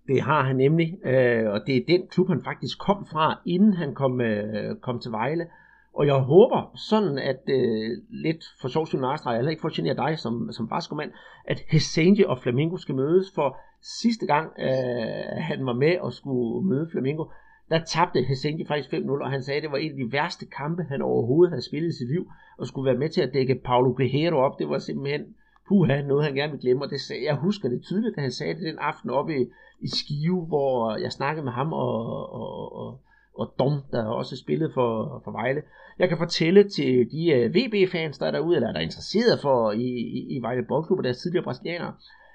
[0.08, 3.74] Det har han nemlig, øh, og det er den klub, han faktisk kom fra, inden
[3.74, 5.46] han kom, øh, kom til Vejle.
[5.94, 9.96] Og jeg håber sådan, at øh, lidt for sjov jeg eller ikke for at genere
[9.96, 11.12] dig som, som basketmand,
[11.46, 13.58] at Hesenje og Flamingo skal mødes, for
[14.02, 17.26] sidste gang øh, han var med og skulle møde Flamingo,
[17.70, 20.46] der tabte Hesenje faktisk 5-0, og han sagde, at det var en af de værste
[20.46, 23.62] kampe, han overhovedet havde spillet i sit liv, og skulle være med til at dække
[23.66, 24.60] Paulo Guerrero op.
[24.60, 25.26] Det var simpelthen
[25.68, 28.32] puha, noget han gerne ville glemme, og det sagde, jeg husker det tydeligt, da han
[28.32, 29.46] sagde det den aften oppe i,
[29.82, 33.00] i Skive, hvor jeg snakkede med ham og, og, og,
[33.40, 35.62] og Dom, der også spillede for, for Vejle.
[36.00, 39.72] Jeg kan fortælle til de øh, VB-fans, der er derude, eller der er interesseret for
[39.72, 39.88] i,
[40.18, 41.94] i, i Vejle Boldklub og deres tidligere brasilianere,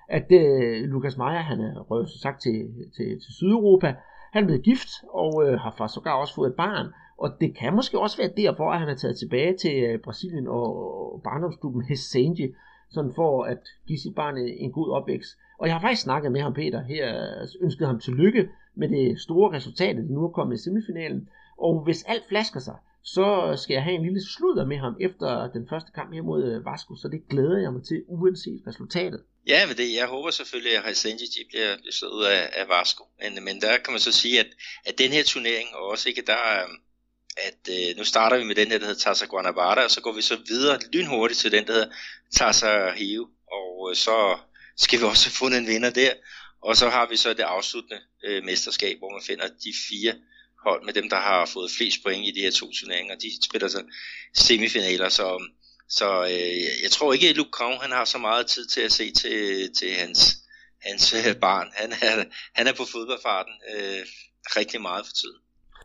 [0.08, 2.58] at øh, uh, Lukas Meyer, han er røget sagt til,
[2.96, 3.94] til, til Sydeuropa,
[4.32, 6.86] han er blevet gift og uh, har faktisk sågar også fået et barn,
[7.18, 10.48] og det kan måske også være derfor, at han er taget tilbage til uh, Brasilien
[10.48, 10.68] og,
[11.14, 12.52] og barndomsklubben Resende,
[12.90, 15.30] sådan for at give sit barn en god opvækst.
[15.58, 17.06] Og jeg har faktisk snakket med ham, Peter, her
[17.60, 21.28] ønsket ham tillykke med det store resultat, at de nu er kommet i semifinalen.
[21.58, 23.26] Og hvis alt flasker sig, så
[23.62, 26.66] skal jeg have en lille sludder med ham efter den første kamp her mod øh,
[26.66, 29.20] Vasco, så det glæder jeg mig til, uanset resultatet.
[29.46, 33.04] Ja, men det, jeg håber selvfølgelig, at Helsinki bliver, bliver slået ud af, af Vasco.
[33.22, 34.50] Men, men der kan man så sige, at,
[34.84, 36.68] at den her turnering, og også ikke der, øh,
[37.48, 40.12] at øh, nu starter vi med den her, der hedder Tassa Guanabara, og så går
[40.12, 41.90] vi så videre lynhurtigt til den, der hedder
[42.36, 44.38] Tassa Hive, og øh, så
[44.76, 46.12] skal vi også have fundet en vinder der,
[46.68, 50.14] og så har vi så det afsluttende øh, mesterskab, hvor man finder de fire
[50.66, 53.14] hold med dem, der har fået flest point i de her to turneringer.
[53.24, 53.80] De spiller så
[54.34, 55.26] semifinaler, så,
[55.88, 58.92] så øh, jeg tror ikke, at Luke Kong, han har så meget tid til at
[58.92, 59.38] se til,
[59.78, 60.20] til hans,
[60.86, 61.68] hans øh, barn.
[61.80, 62.24] Han er,
[62.58, 64.02] han er på fodboldfarten øh,
[64.58, 65.38] rigtig meget for tiden.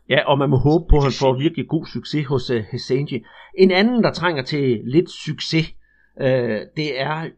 [0.08, 3.18] Ja, og man må håbe på, at han får virkelig god succes hos uh, Hesenji.
[3.58, 5.66] En anden, der trænger til lidt succes,
[6.20, 7.28] uh, det er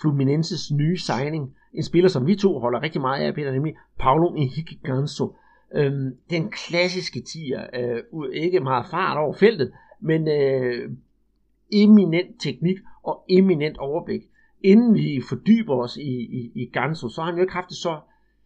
[0.00, 1.44] Fluminenses nye signing.
[1.74, 4.78] En spiller, som vi to holder rigtig meget af, Peter, nemlig Paulo Henrique
[5.74, 8.02] Øhm, den klassiske tiger, øh,
[8.32, 10.90] ikke meget fart over feltet, men øh,
[11.72, 14.22] eminent teknik og eminent overblik.
[14.62, 16.10] Inden vi fordyber os i,
[16.40, 18.00] i, i Ganso, så har han jo ikke haft det så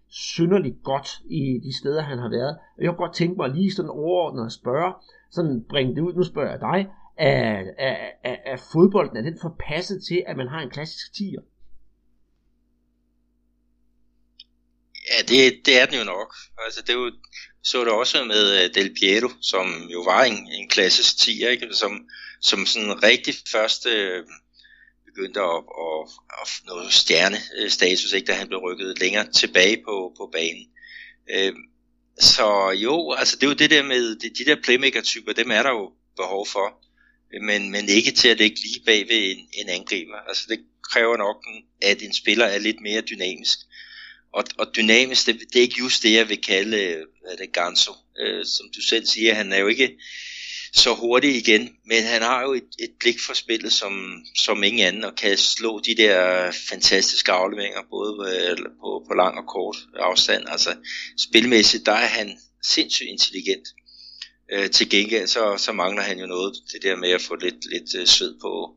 [0.09, 2.57] synderligt godt i de steder, han har været.
[2.77, 4.93] Og jeg kunne godt tænke mig lige sådan overordnet at spørge,
[5.31, 9.39] sådan bringe det ud, nu spørger jeg dig, er, er, er, er fodbolden, er den
[9.43, 11.41] forpasset til, at man har en klassisk tiger?
[15.11, 16.35] Ja, det, det er den jo nok.
[16.65, 17.13] Altså, det er jo,
[17.63, 21.69] så det også med øh, Del Piero, som jo var en, en klassisk tier, ikke?
[21.73, 22.09] Som,
[22.41, 24.25] som sådan rigtig første øh,
[25.07, 26.09] begyndte at, at,
[26.43, 28.27] at nå stjernestatus, ikke?
[28.27, 30.67] da han blev rykket længere tilbage på, på banen.
[31.35, 31.55] Uh,
[32.21, 35.63] så jo, altså det er jo det der med de, de der playmaker-typer, dem er
[35.63, 36.67] der jo behov for,
[37.43, 40.17] men, men ikke til at ligge lige bag ved en, en angriber.
[40.29, 40.59] Altså det
[40.91, 41.37] kræver nok,
[41.83, 43.59] at en spiller er lidt mere dynamisk.
[44.33, 47.53] Og, og dynamisk, det, det er ikke just det, jeg vil kalde øh, hvad det,
[47.53, 47.93] Ganso.
[48.21, 49.99] Øh, som du selv siger, han er jo ikke
[50.73, 54.87] så hurtig igen, men han har jo et, et blik for spillet som, som ingen
[54.87, 59.77] anden, og kan slå de der fantastiske afleveringer, både øh, på, på lang og kort
[59.95, 60.45] afstand.
[60.49, 60.77] Altså
[61.19, 63.69] spilmæssigt, der er han sindssygt intelligent.
[64.53, 67.71] Øh, til gengæld, så, så mangler han jo noget, det der med at få lidt,
[67.73, 68.75] lidt øh, sved på,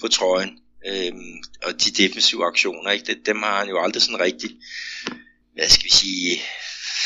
[0.00, 0.58] på trøjen.
[0.86, 3.06] Øhm, og de defensive aktioner, ikke?
[3.06, 4.50] Det, dem har han jo aldrig sådan rigtig,
[5.54, 6.40] hvad skal vi sige,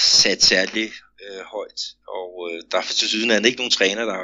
[0.03, 0.93] sat særlig
[1.25, 1.81] øh, højt.
[2.09, 4.19] Og øh, der er til syden ikke nogen træner, der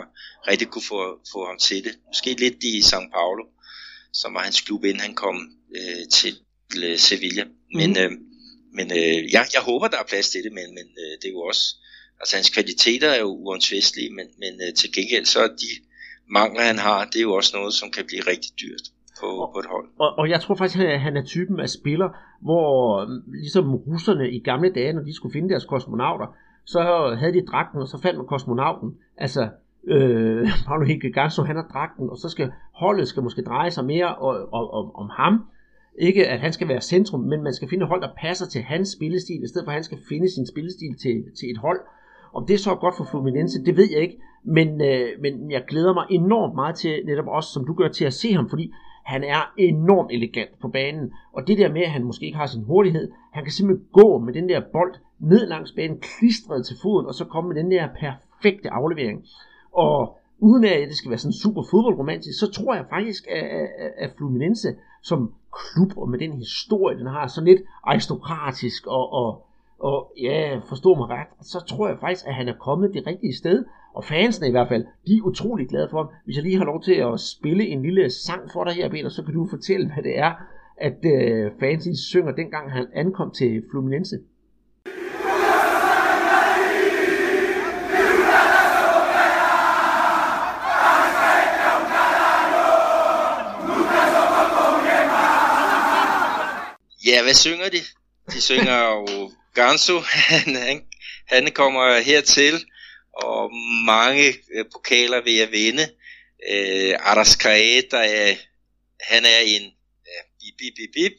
[0.49, 1.99] rigtig kunne få, få ham til det.
[2.07, 3.45] Måske lidt i São Paulo.
[4.13, 5.37] som var hans klub, inden han kom
[5.77, 6.39] øh, til
[6.83, 7.45] øh, Sevilla.
[7.75, 7.97] Men, mm.
[7.97, 8.11] øh,
[8.73, 11.33] men øh, jeg, jeg håber, der er plads til det, men, men øh, det er
[11.33, 11.77] jo også,
[12.21, 15.71] altså hans kvaliteter er jo uomtvistelige, men, men øh, til gengæld så er de
[16.31, 18.83] mangler, han har, det er jo også noget, som kan blive rigtig dyrt
[19.21, 19.87] på, og, på et hold.
[19.99, 22.09] Og, og jeg tror faktisk, at han er typen af spiller,
[22.41, 26.27] hvor ligesom russerne i gamle dage, når de skulle finde deres kosmonauter,
[26.65, 26.81] så
[27.19, 28.97] havde de dragten, og så fandt man kosmonauten.
[29.17, 29.49] Altså,
[29.85, 34.15] øh, Paolo Higigasso, han har dragten, og så skal holdet skal måske dreje sig mere
[34.15, 35.45] og, og, og, om ham.
[35.99, 38.63] Ikke at han skal være centrum, men man skal finde et hold, der passer til
[38.63, 41.81] hans spillestil, i stedet for at han skal finde sin spillestil til, til et hold.
[42.33, 45.65] Om det er så godt for Fluminense, det ved jeg ikke, men, øh, men jeg
[45.69, 48.73] glæder mig enormt meget til netop også, som du gør, til at se ham, fordi
[49.05, 51.13] han er enormt elegant på banen.
[51.33, 54.19] Og det der med, at han måske ikke har sin hurtighed, han kan simpelthen gå
[54.19, 57.71] med den der bold ned langs banen, klistret til foden, og så komme med den
[57.71, 59.25] der perfekte aflevering.
[59.73, 63.93] Og uden at det skal være sådan super fodboldromantisk, så tror jeg faktisk, at, at,
[63.99, 64.69] at Fluminense
[65.03, 69.47] som klub, og med den historie, den har, sådan lidt aristokratisk og, og,
[69.79, 73.37] og ja, forstå mig ret, så tror jeg faktisk, at han er kommet det rigtige
[73.37, 73.65] sted.
[73.95, 76.09] Og fansene i hvert fald, de er utrolig glade for ham.
[76.25, 79.09] Hvis jeg lige har lov til at spille en lille sang for dig her, Peter,
[79.09, 80.33] så kan du fortælle, hvad det er,
[80.77, 84.17] at øh, fansen synger, dengang han ankom til Fluminense.
[97.07, 97.81] Ja, hvad synger de?
[98.33, 99.93] De synger jo Ganso,
[100.29, 100.81] han, han,
[101.27, 102.55] han kommer hertil,
[103.23, 103.51] og
[103.87, 105.89] mange øh, pokaler vil jeg vinde.
[106.51, 108.35] Øh, Arrascaeta, er,
[109.01, 109.63] han er en
[110.11, 111.13] øh, bip, bip, bip, bip.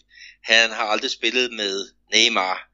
[0.44, 2.68] Han har aldrig spillet med Neymar.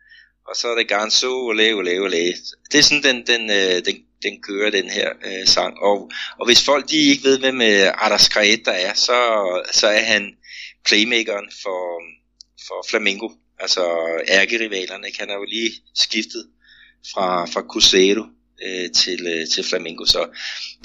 [0.47, 2.34] Og så er det Ganso, ole, ole, ole.
[2.71, 5.80] Det er sådan, den, den, øh, den, den kører, den her øh, sang.
[5.80, 9.19] Og, og hvis folk de ikke ved, hvem øh, Arascaeta er, så,
[9.71, 10.36] så er han
[10.86, 12.01] playmakeren for,
[12.67, 13.84] for Flamengo, altså
[14.28, 15.07] ærkerivalerne.
[15.19, 16.47] Han har jo lige skiftet
[17.13, 18.23] fra, fra Cusero
[18.66, 20.05] øh, til, øh, til Flamengo.
[20.05, 20.22] Så,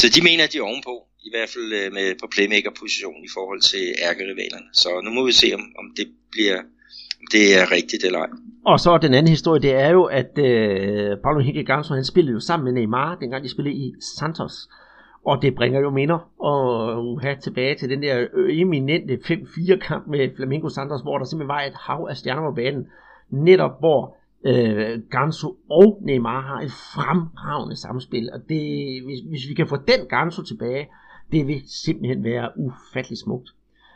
[0.00, 0.94] så de mener, at de er ovenpå,
[1.28, 4.68] i hvert fald øh, med, på playmaker-position i forhold til ærkerivalerne.
[4.72, 6.58] Så nu må vi se, om, om det bliver
[7.22, 8.30] om det er rigtigt eller ej.
[8.66, 12.32] Og så den anden historie, det er jo, at øh, Paulo Henrique Ganso, han spillede
[12.32, 14.68] jo sammen med Neymar, dengang de spillede i Santos.
[15.24, 20.36] Og det bringer jo minder og have tilbage til den der eminente 5-4 kamp med
[20.36, 22.86] Flamengo Santos, hvor der simpelthen var et hav af stjerner på banen.
[23.30, 28.30] Netop hvor øh, Ganso og Neymar har et fremragende samspil.
[28.32, 28.62] Og det,
[29.04, 30.88] hvis, hvis vi kan få den Ganso tilbage,
[31.32, 33.50] det vil simpelthen være ufattelig smukt.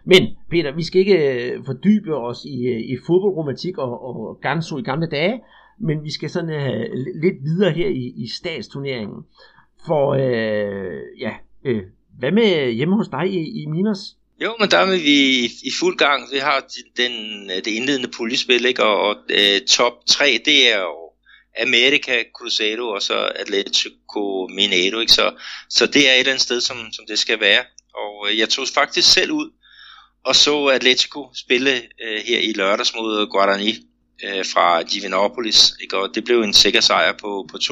[0.04, 4.78] Men Peter, vi skal ikke øh, fordybe os i, øh, i fodboldromantik og, og Ganso
[4.78, 5.40] i gamle dage,
[5.78, 6.86] men vi skal sådan øh,
[7.22, 9.24] lidt videre her i, i statsturneringen.
[9.86, 11.32] For øh, ja,
[11.64, 11.82] øh,
[12.18, 14.16] hvad med hjemme hos dig i, i Minas?
[14.42, 14.98] Jo, men der er vi
[15.62, 16.32] i, fuld gang.
[16.32, 16.64] Vi har
[16.96, 18.84] den, øh, det indledende puljespil, ikke?
[18.84, 21.12] og, og øh, top 3, det er jo
[21.62, 25.00] America, Cruzeiro og så Atletico Mineiro.
[25.00, 25.12] Ikke?
[25.12, 25.34] Så,
[25.70, 27.64] så det er et eller andet sted, som, som det skal være.
[27.94, 29.50] Og øh, jeg tog faktisk selv ud
[30.26, 33.74] og så Atletico spille øh, her i lørdags mod Guarani
[34.24, 35.72] øh, fra Divinopolis.
[35.82, 35.96] Ikke?
[35.98, 37.66] Og det blev en sikker sejr på, på 2-0.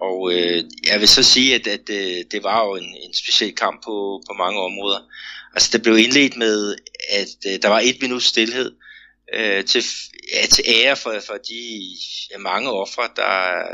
[0.00, 3.54] Og øh, jeg vil så sige, at, at øh, det var jo en, en speciel
[3.54, 5.00] kamp på, på mange områder.
[5.56, 6.76] Altså det blev indledt med,
[7.10, 8.72] at øh, der var et minut stillhed
[9.34, 9.84] øh, til,
[10.32, 11.80] ja, til ære for, for de
[12.30, 13.64] ja, mange ofre, der,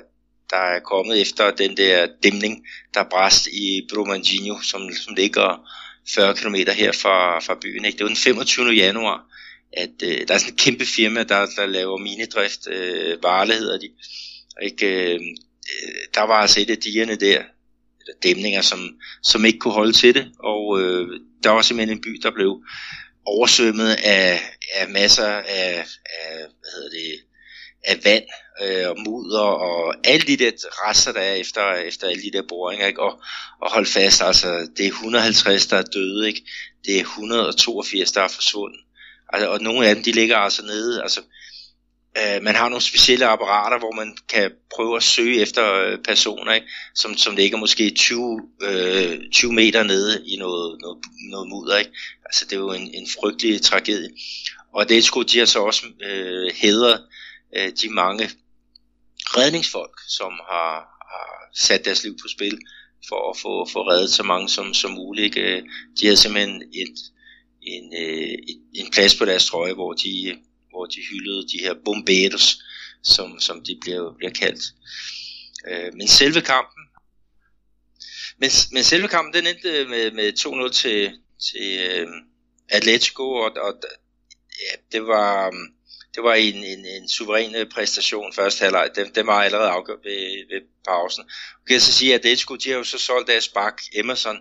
[0.51, 5.71] der er kommet efter den der dæmning, der brast i Brumanginho, som, som ligger
[6.09, 7.85] 40 km her fra, fra byen.
[7.85, 7.99] Ikke?
[7.99, 8.71] Det var den 25.
[8.71, 9.25] januar,
[9.73, 13.79] at øh, der er sådan et kæmpe firma, der, der laver minedrift, øh, Varle hedder
[13.79, 13.89] de,
[14.63, 14.87] ikke?
[14.87, 15.21] Øh,
[15.85, 17.43] øh, der var altså et af digerne der,
[18.07, 18.81] eller dæmninger, som,
[19.23, 22.63] som ikke kunne holde til det, og øh, der var simpelthen en by, der blev
[23.25, 24.41] oversvømmet af,
[24.75, 27.21] af masser af, af, hvad hedder det,
[27.85, 28.25] af vand
[28.63, 30.51] øh, og mudder og alle de der
[30.89, 33.03] rester, der er efter, efter alle de der boringer, ikke?
[33.03, 33.23] Og,
[33.61, 36.43] og hold fast, altså det er 150, der er døde, ikke?
[36.85, 38.81] det er 182, der er forsvundet.
[39.33, 41.21] Altså, og nogle af dem, de ligger altså nede, altså
[42.19, 46.53] øh, man har nogle specielle apparater, hvor man kan prøve at søge efter øh, personer,
[46.53, 46.67] ikke?
[46.95, 50.99] Som, som ligger måske 20, øh, 20 meter nede i noget, noget,
[51.31, 51.79] noget mudder.
[51.79, 51.91] Ikke?
[52.25, 54.11] Altså det er jo en, en frygtelig tragedie.
[54.75, 57.05] Og det skulle de har så også øh, hedret
[57.57, 58.31] øh, de mange
[59.25, 60.75] redningsfolk, som har,
[61.13, 62.59] har sat deres liv på spil
[63.09, 65.25] for at få, få reddet så mange som, som muligt.
[65.25, 65.41] Ikke?
[65.41, 65.63] Øh,
[66.01, 66.99] de har simpelthen et,
[67.63, 68.39] en, øh,
[68.75, 70.37] en plads på deres trøje, hvor de
[70.73, 72.63] hvor de hyldede de her bomberos,
[73.03, 74.63] som, som de bliver, bliver kaldt.
[75.69, 76.83] Øh, men selve kampen,
[78.39, 80.33] men, men selve kampen, den endte med, med
[80.69, 81.13] 2-0 til,
[81.47, 82.09] til, øh,
[82.69, 83.75] Atletico, og, og
[84.61, 85.51] ja, det var,
[86.15, 88.91] det var en, en, en suveræn øh, præstation første halvleg.
[88.95, 91.25] Den, den var allerede afgjort ved, ved pausen.
[91.67, 94.39] kan jeg så sige, at Atletico, de har jo så solgt deres bak Emerson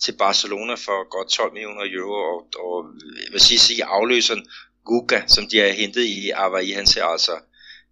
[0.00, 2.84] til Barcelona for godt 12 millioner euro, og, og
[3.24, 4.46] jeg vil sige, sige afløseren
[4.84, 7.38] Guga, som de har hentet i Avaí, han ser altså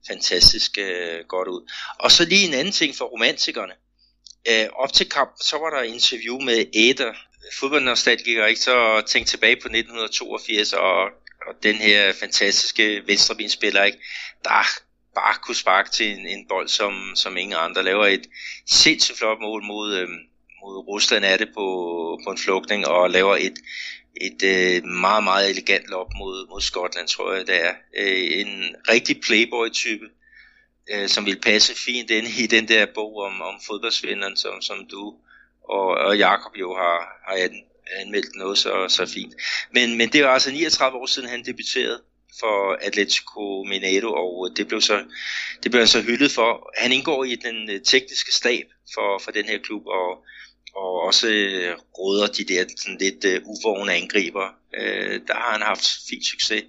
[0.09, 1.71] fantastisk øh, godt ud.
[1.99, 3.73] Og så lige en anden ting for romantikerne.
[4.51, 7.13] Øh, op til kamp, så var der interview med Æder,
[7.61, 8.61] fodboldnostalgiker, ikke?
[8.61, 11.05] så tænkte tilbage på 1982 og,
[11.47, 13.99] og den her fantastiske venstrebenspiller, ikke?
[14.45, 14.65] der
[15.15, 18.27] bare kunne sparke til en, en bold, som, som ingen andre laver et
[18.67, 20.09] sindssygt flot mål mod, øh,
[20.63, 21.67] mod Rusland er det på,
[22.25, 23.59] på en flugtning og laver et,
[24.21, 27.75] et øh, meget, meget elegant lop mod, mod Skotland, tror jeg det er.
[27.97, 30.09] Øh, en rigtig playboy-type,
[30.93, 34.87] øh, som vil passe fint ind i den der bog om, om fodboldsvinderen, som, som
[34.91, 35.15] du
[35.69, 37.49] og, og Jakob jo har, har
[38.01, 39.35] anmeldt noget så, så fint.
[39.75, 42.03] Men, men det var altså 39 år siden, han debuterede
[42.41, 45.05] for Atletico Mineiro, og det blev så,
[45.63, 46.73] det blev så hyldet for.
[46.79, 50.25] Han indgår i den øh, tekniske stab for, for den her klub, og
[50.75, 54.49] og også øh, råder de der sådan lidt øh, uvågne angriber.
[54.75, 56.65] Øh, der har han haft fin succes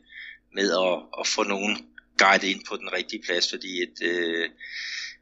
[0.54, 1.86] med at, at få nogen
[2.18, 4.50] guide ind på den rigtige plads, fordi et, øh,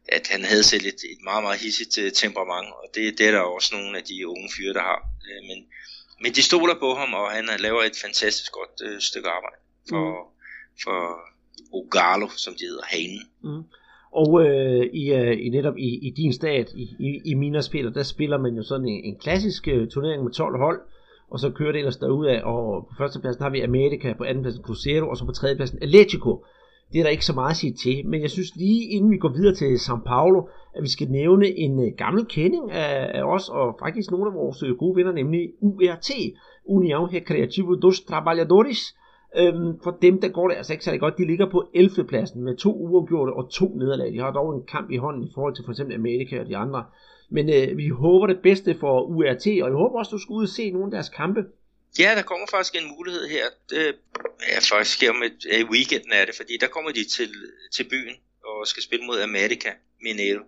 [0.07, 3.31] at han havde selv et, et meget, meget hissigt øh, temperament, og det, det er
[3.31, 5.01] der også nogle af de unge fyre, der har.
[5.27, 5.65] Øh, men,
[6.21, 9.55] men de stoler på ham, og han laver et fantastisk godt øh, stykke arbejde
[9.89, 10.29] for, mm.
[10.83, 10.97] for
[11.73, 13.29] Ogalo, som de hedder, hanen.
[13.43, 13.63] Mm.
[14.11, 17.89] Og øh, i, øh, i netop i, i din stat, i, i, i Minas Peter,
[17.89, 20.79] der spiller man jo sådan en, en klassisk øh, turnering med 12 hold,
[21.29, 25.09] og så kører det ellers derudad, og på førstepladsen har vi America, på andenpladsen Cruzeiro,
[25.09, 26.45] og så på tredjepladsen Atletico.
[26.93, 29.17] Det er der ikke så meget at sige til, men jeg synes lige inden vi
[29.17, 33.23] går videre til São Paulo, at vi skal nævne en øh, gammel kending af, af
[33.23, 36.09] os, og faktisk nogle af vores øh, gode venner, nemlig URT,
[36.65, 38.95] União Recreativo dos Trabalhadores,
[39.37, 41.17] Øhm, for dem, der går det altså ikke særlig godt.
[41.17, 42.07] De ligger på 11.
[42.07, 44.13] pladsen med to uafgjorte og to nederlag.
[44.13, 46.57] De har dog en kamp i hånden i forhold til for eksempel Amerika og de
[46.57, 46.85] andre.
[47.29, 50.43] Men øh, vi håber det bedste for URT, og jeg håber også, du skal ud
[50.43, 51.41] og se nogle af deres kampe.
[51.99, 53.45] Ja, der kommer faktisk en mulighed her.
[53.77, 53.93] Øh,
[54.39, 57.31] det er faktisk om et, øh, i weekenden er det, fordi der kommer de til,
[57.75, 58.15] til byen
[58.45, 59.69] og skal spille mod Amerika
[60.03, 60.43] Mineiro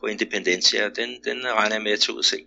[0.00, 0.88] på Independencia.
[0.88, 2.38] Den, den regner jeg med at tage ud og se.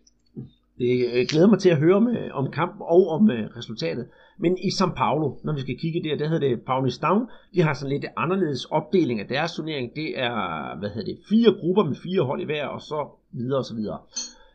[0.77, 4.07] Det øh, glæder mig til at høre om, øh, om kampen og om uh, resultatet.
[4.39, 7.31] Men i São Paulo, når vi skal kigge der, der hedder det Paulistão.
[7.55, 9.95] De har sådan lidt anderledes opdeling af deres turnering.
[9.95, 13.59] Det er, hvad hedder det, fire grupper med fire hold i hver, og så videre
[13.59, 13.99] og så videre.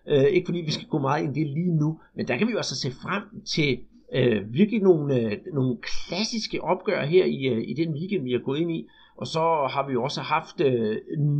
[0.08, 2.46] Øh, ikke fordi vi skal gå meget ind i det lige nu, men der kan
[2.46, 3.78] vi jo altså se frem til
[4.14, 8.38] øh, virkelig nogle, øh, nogle klassiske opgør her i, øh, i den weekend, vi har
[8.38, 8.88] gået ind i.
[9.16, 10.96] Og så har vi jo også haft øh,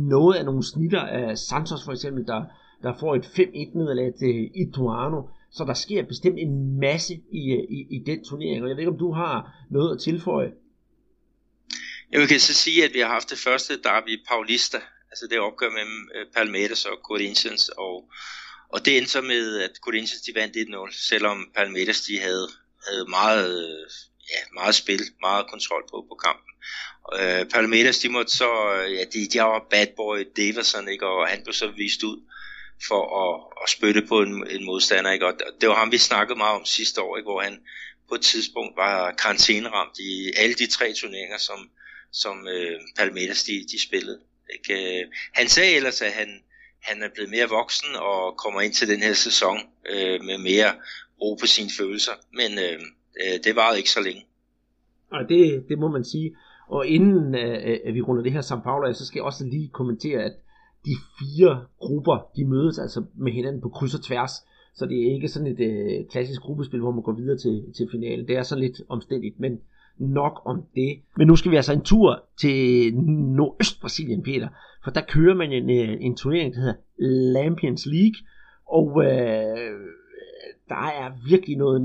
[0.09, 2.43] noget af nogle snitter af Santos for eksempel, der,
[2.83, 5.21] der får et 5-1 nederlag til Ituano.
[5.51, 7.41] Så der sker bestemt en masse i,
[7.77, 9.37] i, i den turnering, og jeg ved ikke, om du har
[9.71, 10.51] noget at tilføje.
[12.11, 14.79] Jeg kan så sige, at vi har haft det første derby Paulista,
[15.11, 18.09] altså det opgør mellem øh, Palmeiras og Corinthians, og,
[18.69, 22.47] og det endte så med, at Corinthians de vandt 1-0, selvom Palmeiras de havde,
[22.87, 23.85] havde meget, øh,
[24.31, 26.49] ja, meget spil, meget kontrol på, på kampen.
[27.15, 28.49] Uh, Palmeiras de måtte så,
[28.97, 32.17] ja, de, de var bad boy Davison, ikke, og han blev så vist ud
[32.87, 35.11] for at, at spytte på en, en modstander.
[35.11, 35.27] Ikke?
[35.27, 37.29] Og det var ham, vi snakkede meget om sidste år, ikke?
[37.31, 37.59] hvor han
[38.09, 41.69] på et tidspunkt var karantæneramt i alle de tre turneringer, som,
[42.11, 44.19] som øh, Palmeiras de, de spillede.
[44.53, 45.01] Ikke?
[45.01, 46.29] Øh, han sagde ellers, at han,
[46.81, 49.57] han er blevet mere voksen og kommer ind til den her sæson
[49.89, 50.73] øh, med mere
[51.21, 52.79] ro på sine følelser, men øh,
[53.21, 54.25] øh det varede ikke så længe.
[55.11, 56.35] Og det, det må man sige.
[56.67, 59.45] Og inden øh, øh at vi runder det her São Paulo, så skal jeg også
[59.45, 60.33] lige kommentere, at
[60.85, 64.31] de fire grupper, de mødes altså med hinanden på kryds og tværs.
[64.75, 67.87] Så det er ikke sådan et øh, klassisk gruppespil, hvor man går videre til, til
[67.91, 68.27] finalen.
[68.27, 69.59] Det er sådan lidt omstændigt, men
[69.97, 70.99] nok om det.
[71.17, 72.93] Men nu skal vi altså en tur til
[73.37, 74.47] Nordøst-Brasilien, Peter.
[74.83, 76.75] For der kører man en, øh, en turnering, der hedder
[77.33, 78.15] Lampions League.
[78.67, 79.79] Og øh,
[80.69, 81.81] der er virkelig noget,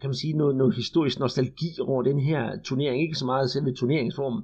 [0.00, 3.02] kan man sige, noget, noget historisk nostalgi over den her turnering.
[3.02, 4.42] Ikke så meget selve turneringsformen,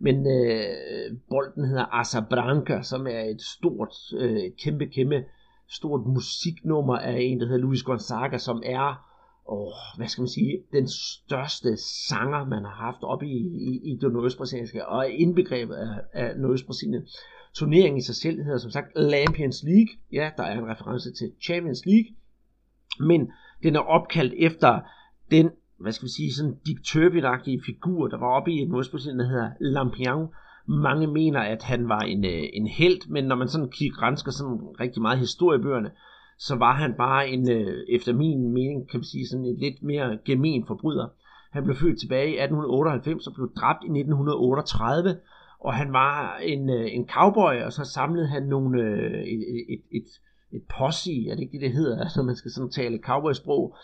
[0.00, 5.24] men øh, bolden hedder Asa Branca, som er et stort, øh, kæmpe, kæmpe
[5.68, 9.04] stort musiknummer af en, der hedder Luis Gonzaga, som er,
[9.48, 11.76] åh, hvad skal man sige, den største
[12.08, 13.36] sanger, man har haft op i,
[13.70, 17.06] i, i det nordøstbrasilianske, og er indbegrebet af, af nordøstbrasilien.
[17.54, 19.88] Turneringen i sig selv hedder som sagt Lampions League.
[20.12, 22.10] Ja, der er en reference til Champions League.
[23.00, 23.30] Men
[23.62, 24.80] den er opkaldt efter
[25.30, 29.28] den hvad skal vi sige, sådan diktørvindagtige figur, der var oppe i et modspil, der
[29.28, 30.28] hedder Lampion.
[30.66, 34.32] Mange mener, at han var en, øh, en held, men når man sådan kigger grænsker
[34.32, 35.90] sådan rigtig meget historiebøgerne,
[36.38, 39.82] så var han bare en, øh, efter min mening, kan man sige, sådan en lidt
[39.82, 41.08] mere gemen forbryder.
[41.50, 45.16] Han blev født tilbage i 1898 og blev dræbt i 1938,
[45.60, 49.82] og han var en, øh, en cowboy, og så samlede han nogle, øh, et, et,
[49.92, 50.08] et,
[50.52, 53.76] et posse, er det ikke det, det hedder, altså man skal sådan tale cowboy-sprog,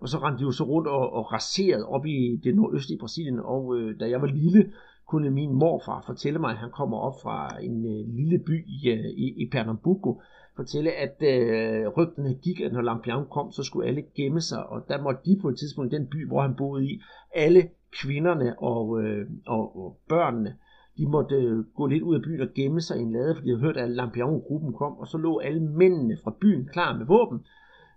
[0.00, 3.40] og så rendte de jo så rundt og, og raserede op i det nordøstlige Brasilien,
[3.40, 4.72] og øh, da jeg var lille,
[5.06, 8.90] kunne min morfar fortælle mig, at han kommer op fra en øh, lille by i,
[8.90, 10.22] øh, i, i Pernambuco,
[10.56, 14.84] fortælle, at øh, rygterne gik, at når Lampion kom, så skulle alle gemme sig, og
[14.88, 17.00] der måtte de på et tidspunkt i den by, hvor han boede i,
[17.34, 17.68] alle
[18.02, 20.54] kvinderne og, øh, og, og børnene,
[20.98, 23.50] de måtte øh, gå lidt ud af byen og gemme sig i en lade, fordi
[23.50, 27.06] de havde hørt, at Lampion-gruppen kom, og så lå alle mændene fra byen klar med
[27.06, 27.40] våben,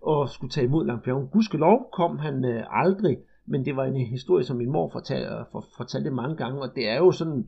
[0.02, 1.28] og skulle tage imod Lampion.
[1.28, 5.45] Gudskelov kom han øh, aldrig, men det var en historie, som min mor fortalte, øh,
[5.52, 7.47] for, fortalte mange gange, og det er jo sådan,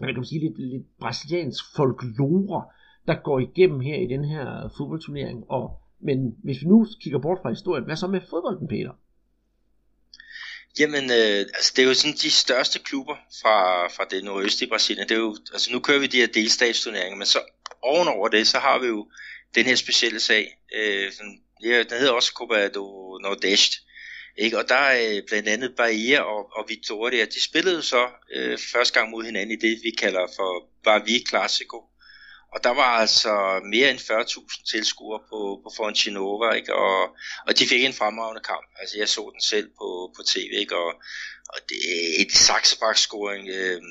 [0.00, 2.64] man kan sige, lidt, lidt brasiliansk folklore,
[3.06, 5.50] der går igennem her i den her fodboldturnering.
[5.50, 8.92] Og, men hvis vi nu kigger bort fra historien, hvad så med fodbolden, Peter?
[10.80, 13.56] Jamen, øh, altså det er jo sådan de største klubber fra,
[13.88, 15.08] fra det nordøstlige Brasilien.
[15.08, 17.38] Det er jo, altså nu kører vi de her delstatsturneringer, men så
[17.82, 19.08] ovenover det, så har vi jo
[19.54, 20.44] den her specielle sag.
[20.78, 23.78] Øh, sådan, ja, den hedder også Copa do Nordeste.
[24.36, 24.58] Ikke?
[24.58, 28.94] Og der er øh, blandt andet Bahia og, og Vitória, de spillede så øh, første
[28.98, 31.84] gang mod hinanden i det, vi kalder for Bavi Classico.
[32.52, 36.74] Og der var altså mere end 40.000 tilskuere på, på Fontinova, ikke?
[36.74, 38.66] Og, og de fik en fremragende kamp.
[38.80, 40.76] Altså jeg så den selv på, på tv, ikke?
[40.76, 40.94] Og,
[41.48, 43.82] og det er et saksebak-scoring øh,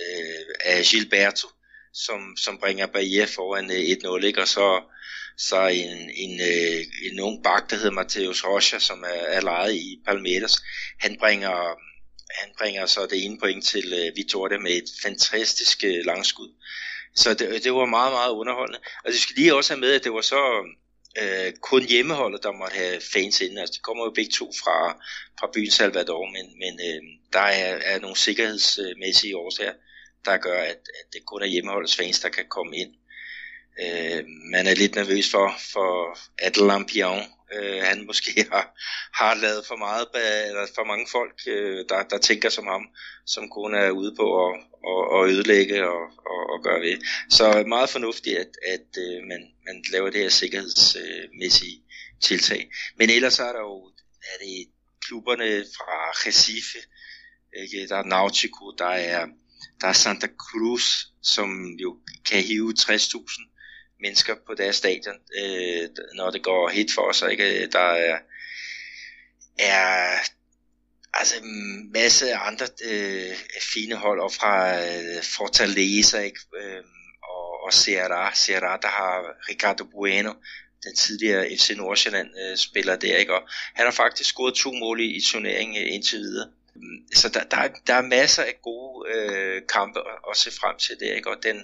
[0.00, 1.48] øh, af Gilberto,
[1.92, 4.40] som, som bringer Bahia foran øh, 1-0, ikke?
[4.40, 4.82] Og så,
[5.38, 9.74] så en, en, øh, en ung bak, der hedder Mateus Rocha, som er, er lejet
[9.74, 10.56] i Palmeiras,
[10.98, 11.78] han bringer,
[12.40, 16.48] han bringer så det ene point til øh, med et fantastisk øh, langskud.
[17.16, 18.78] Så det, det var meget, meget underholdende.
[18.78, 20.64] Og altså, vi skal lige også have med, at det var så
[21.22, 23.58] øh, kun hjemmeholdet, der måtte have fans inden.
[23.58, 24.76] Altså, de kommer jo begge to fra,
[25.40, 29.72] fra byen Salvador, men, men øh, der er, er nogle sikkerhedsmæssige årsager,
[30.24, 32.94] der gør, at, at det kun er hjemmeholdets fans, der kan komme ind.
[33.82, 37.22] Øh, man er lidt nervøs for, for at Lampion,
[37.54, 38.66] øh, han måske har,
[39.14, 40.06] har lavet for meget,
[40.48, 42.84] eller for mange folk, øh, der, der tænker som ham,
[43.26, 44.54] som kun er ude på at,
[44.90, 46.02] at, at ødelægge og,
[46.32, 46.98] og, og gøre ved.
[47.30, 51.82] Så meget fornuftigt, at, at øh, man, man laver det her sikkerhedsmæssige
[52.22, 52.70] tiltag.
[52.98, 53.90] Men ellers er der jo
[54.32, 54.66] er det
[55.06, 56.78] klubberne fra Recife,
[57.62, 57.88] ikke?
[57.88, 59.26] der er Nautico, der er,
[59.80, 63.53] der er Santa Cruz, som jo kan hive 60.000
[64.00, 67.62] mennesker på deres stadion, øh, når det går hit for os, Ikke?
[67.62, 68.18] Øh, der er,
[69.58, 70.18] er
[71.14, 73.36] altså en masse andre øh,
[73.74, 76.40] fine hold op fra øh, Fortaleza ikke?
[76.56, 76.82] Øh,
[77.22, 78.32] og, og Ceará.
[78.32, 80.32] Ceará, der har Ricardo Bueno,
[80.84, 83.34] den tidligere FC Nordsjælland øh, spiller der, ikke?
[83.34, 86.50] og han har faktisk scoret to mål i, i turneringen øh, indtil videre.
[86.76, 90.76] Øhm, så der, der, der er masser af gode øh, kampe at, at se frem
[90.78, 91.30] til det, ikke?
[91.30, 91.62] og den,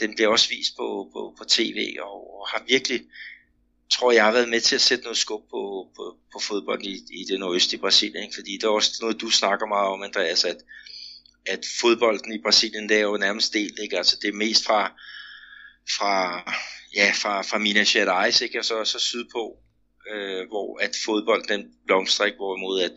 [0.00, 3.02] den bliver også vist på, på, på tv, og, og har virkelig,
[3.90, 6.94] tror jeg, har været med til at sætte noget skub på, på, på fodbold i,
[7.20, 8.34] i det nordøstlige Brasilien, ikke?
[8.34, 10.56] fordi det er også noget, du snakker meget om, Andreas, at,
[11.46, 13.96] at fodbolden i Brasilien, det er jo nærmest delt, ikke?
[13.96, 14.92] altså det er mest fra,
[15.96, 16.42] fra,
[16.94, 18.58] ja, fra, fra Minas Gerais, ikke?
[18.58, 19.56] og så, så sydpå,
[20.10, 22.36] øh, hvor at fodbold den blomstrer, ikke?
[22.36, 22.92] hvorimod at,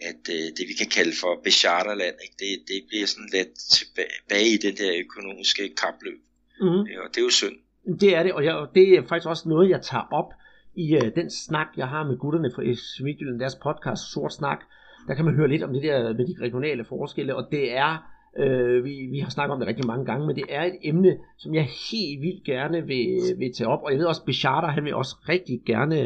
[0.00, 2.36] at øh, det vi kan kalde for Becharterland, ikke?
[2.42, 6.20] Det, det bliver sådan lidt tilbage i den der økonomiske kapløb.
[6.60, 6.82] Mm.
[6.90, 7.56] Ja, og det er jo synd.
[8.00, 10.30] Det er det, og, jeg, og det er faktisk også noget, jeg tager op
[10.74, 14.60] i uh, den snak, jeg har med gutterne fra FC Midtjylland, deres podcast Sort Snak.
[15.08, 17.92] Der kan man høre lidt om det der med de regionale forskelle, og det er,
[18.38, 21.18] øh, vi, vi har snakket om det rigtig mange gange, men det er et emne,
[21.38, 23.06] som jeg helt vildt gerne vil,
[23.38, 25.96] vil tage op, og jeg ved også, Becharter, han vil også rigtig gerne,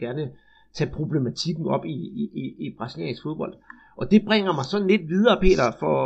[0.00, 0.30] gerne
[0.78, 3.54] tage problematikken op i, i, i, i brasiliansk fodbold.
[3.96, 5.96] Og det bringer mig sådan lidt videre, Peter, for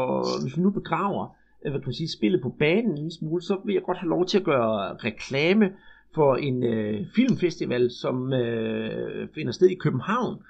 [0.42, 3.42] hvis vi nu begraver øh, hvad kan man sige, spillet på banen en lille smule,
[3.42, 5.72] så vil jeg godt have lov til at gøre reklame
[6.14, 10.42] for en øh, filmfestival, som øh, finder sted i København.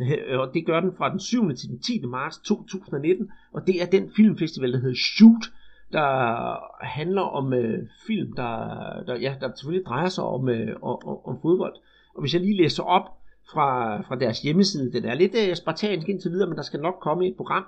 [0.00, 1.54] Øh, og det gør den fra den 7.
[1.54, 2.02] til den 10.
[2.06, 5.52] marts 2019, og det er den filmfestival, der hedder Shoot,
[5.92, 6.06] der
[6.84, 8.52] handler om øh, film, der,
[9.06, 11.74] der, ja, der selvfølgelig drejer sig om, øh, om, om fodbold.
[12.14, 16.08] Og hvis jeg lige læser op fra, fra deres hjemmeside, den er lidt øh, spartansk
[16.08, 17.64] indtil videre, men der skal nok komme et program,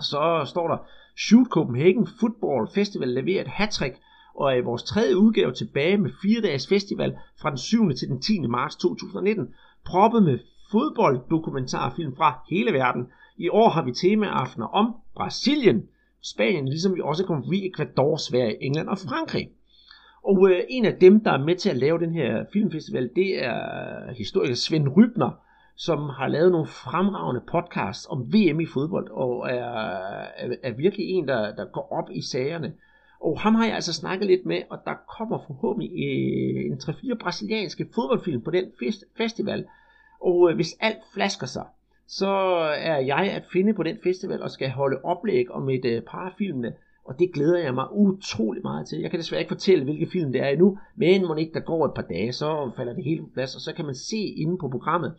[0.00, 0.76] så står der,
[1.16, 3.96] Shoot Copenhagen Football Festival leverer et hattrick
[4.34, 7.94] og er i vores tredje udgave tilbage med fire dages festival fra den 7.
[7.94, 8.40] til den 10.
[8.40, 9.54] marts 2019,
[9.86, 10.38] proppet med
[10.70, 13.06] fodbolddokumentarfilm fra hele verden.
[13.36, 15.82] I år har vi temaaftener om Brasilien,
[16.22, 19.48] Spanien, ligesom vi også kommer forbi Ecuador, Sverige, England og Frankrig.
[20.24, 23.44] Og øh, en af dem, der er med til at lave den her filmfestival, det
[23.44, 25.40] er historiker Svend Rybner,
[25.76, 29.64] som har lavet nogle fremragende podcasts om VM i fodbold, og er,
[30.36, 32.72] er, er virkelig en, der, der går op i sagerne.
[33.20, 37.14] Og ham har jeg altså snakket lidt med, og der kommer forhåbentlig øh, en 3-4
[37.20, 38.64] brasilianske fodboldfilm på den
[39.16, 39.66] festival.
[40.20, 41.66] Og øh, hvis alt flasker sig,
[42.06, 42.30] så
[42.76, 46.26] er jeg at finde på den festival og skal holde oplæg om et øh, par
[46.26, 46.72] af filmene.
[47.04, 49.00] Og det glæder jeg mig utrolig meget til.
[49.00, 51.84] Jeg kan desværre ikke fortælle, hvilke film det er endnu, men må ikke der går
[51.84, 54.58] et par dage, så falder det helt på plads, og så kan man se inde
[54.58, 55.14] på programmet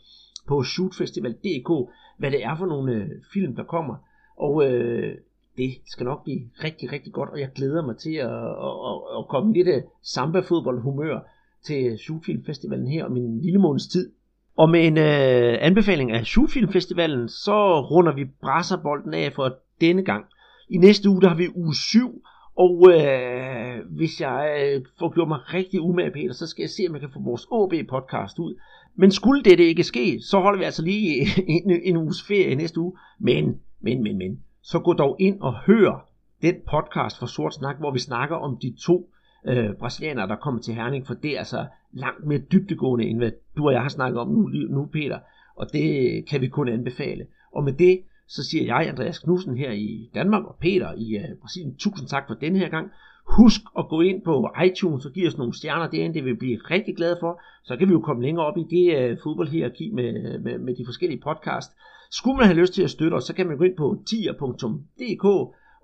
[0.47, 3.95] på shootfestival.dk, hvad det er for nogle øh, film, der kommer.
[4.37, 5.15] Og øh,
[5.57, 8.29] det skal nok blive rigtig, rigtig godt, og jeg glæder mig til at,
[8.67, 11.19] at, at, at komme lidt øh, af samba-fodbold humør
[11.65, 14.11] til Shootfilmfestivalen her om en lille måneds tid.
[14.57, 20.25] Og med en øh, anbefaling af Shootfilmfestivalen, så runder vi brasserbolden af for denne gang.
[20.69, 22.21] I næste uge, der har vi uge 7,
[22.57, 26.83] og øh, hvis jeg øh, får gjort mig rigtig umage, Peter, så skal jeg se,
[26.89, 28.59] om jeg kan få vores OB-podcast ud.
[28.95, 32.55] Men skulle det, det ikke ske, så holder vi altså lige en, en uges ferie
[32.55, 32.93] næste uge.
[33.19, 36.09] Men, men, men, men, så gå dog ind og hør
[36.41, 39.09] den podcast for Sort Snak, hvor vi snakker om de to
[39.47, 43.31] øh, brasilianere, der kommer til Herning, for det er altså langt mere dybtegående, end hvad
[43.57, 45.19] du og jeg har snakket om nu, nu Peter,
[45.55, 47.25] og det kan vi kun anbefale.
[47.51, 51.37] Og med det, så siger jeg, Andreas Knudsen her i Danmark, og Peter i uh,
[51.41, 52.91] Brasilien, tusind tak for denne her gang.
[53.37, 56.37] Husk at gå ind på iTunes og give os nogle stjerner derinde, det vil vi
[56.37, 57.41] blive rigtig glade for.
[57.63, 60.85] Så kan vi jo komme længere op i det uh, fodboldhierarki med, med, med de
[60.85, 61.71] forskellige podcast.
[62.11, 65.25] Skulle man have lyst til at støtte os, så kan man gå ind på tier.dk,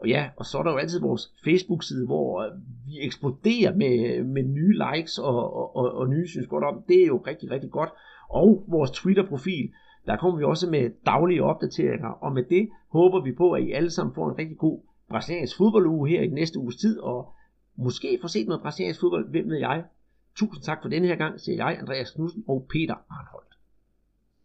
[0.02, 2.52] og ja, og så er der jo altid vores Facebook-side, hvor øh,
[2.86, 6.84] vi eksploderer med, med nye likes og, og, og, og nye synes godt om.
[6.88, 7.89] Det er jo rigtig, rigtig godt.
[8.30, 9.70] Og vores Twitter-profil,
[10.06, 13.72] der kommer vi også med daglige opdateringer, og med det håber vi på, at I
[13.72, 14.80] alle sammen får en rigtig god
[15.10, 17.34] brasiliansk fodbolduge her i næste uges tid, og
[17.76, 19.84] måske får set noget brasiliansk fodbold, hvem ved jeg.
[20.36, 23.51] Tusind tak for denne her gang, siger jeg, Andreas Knudsen og Peter Arnhold.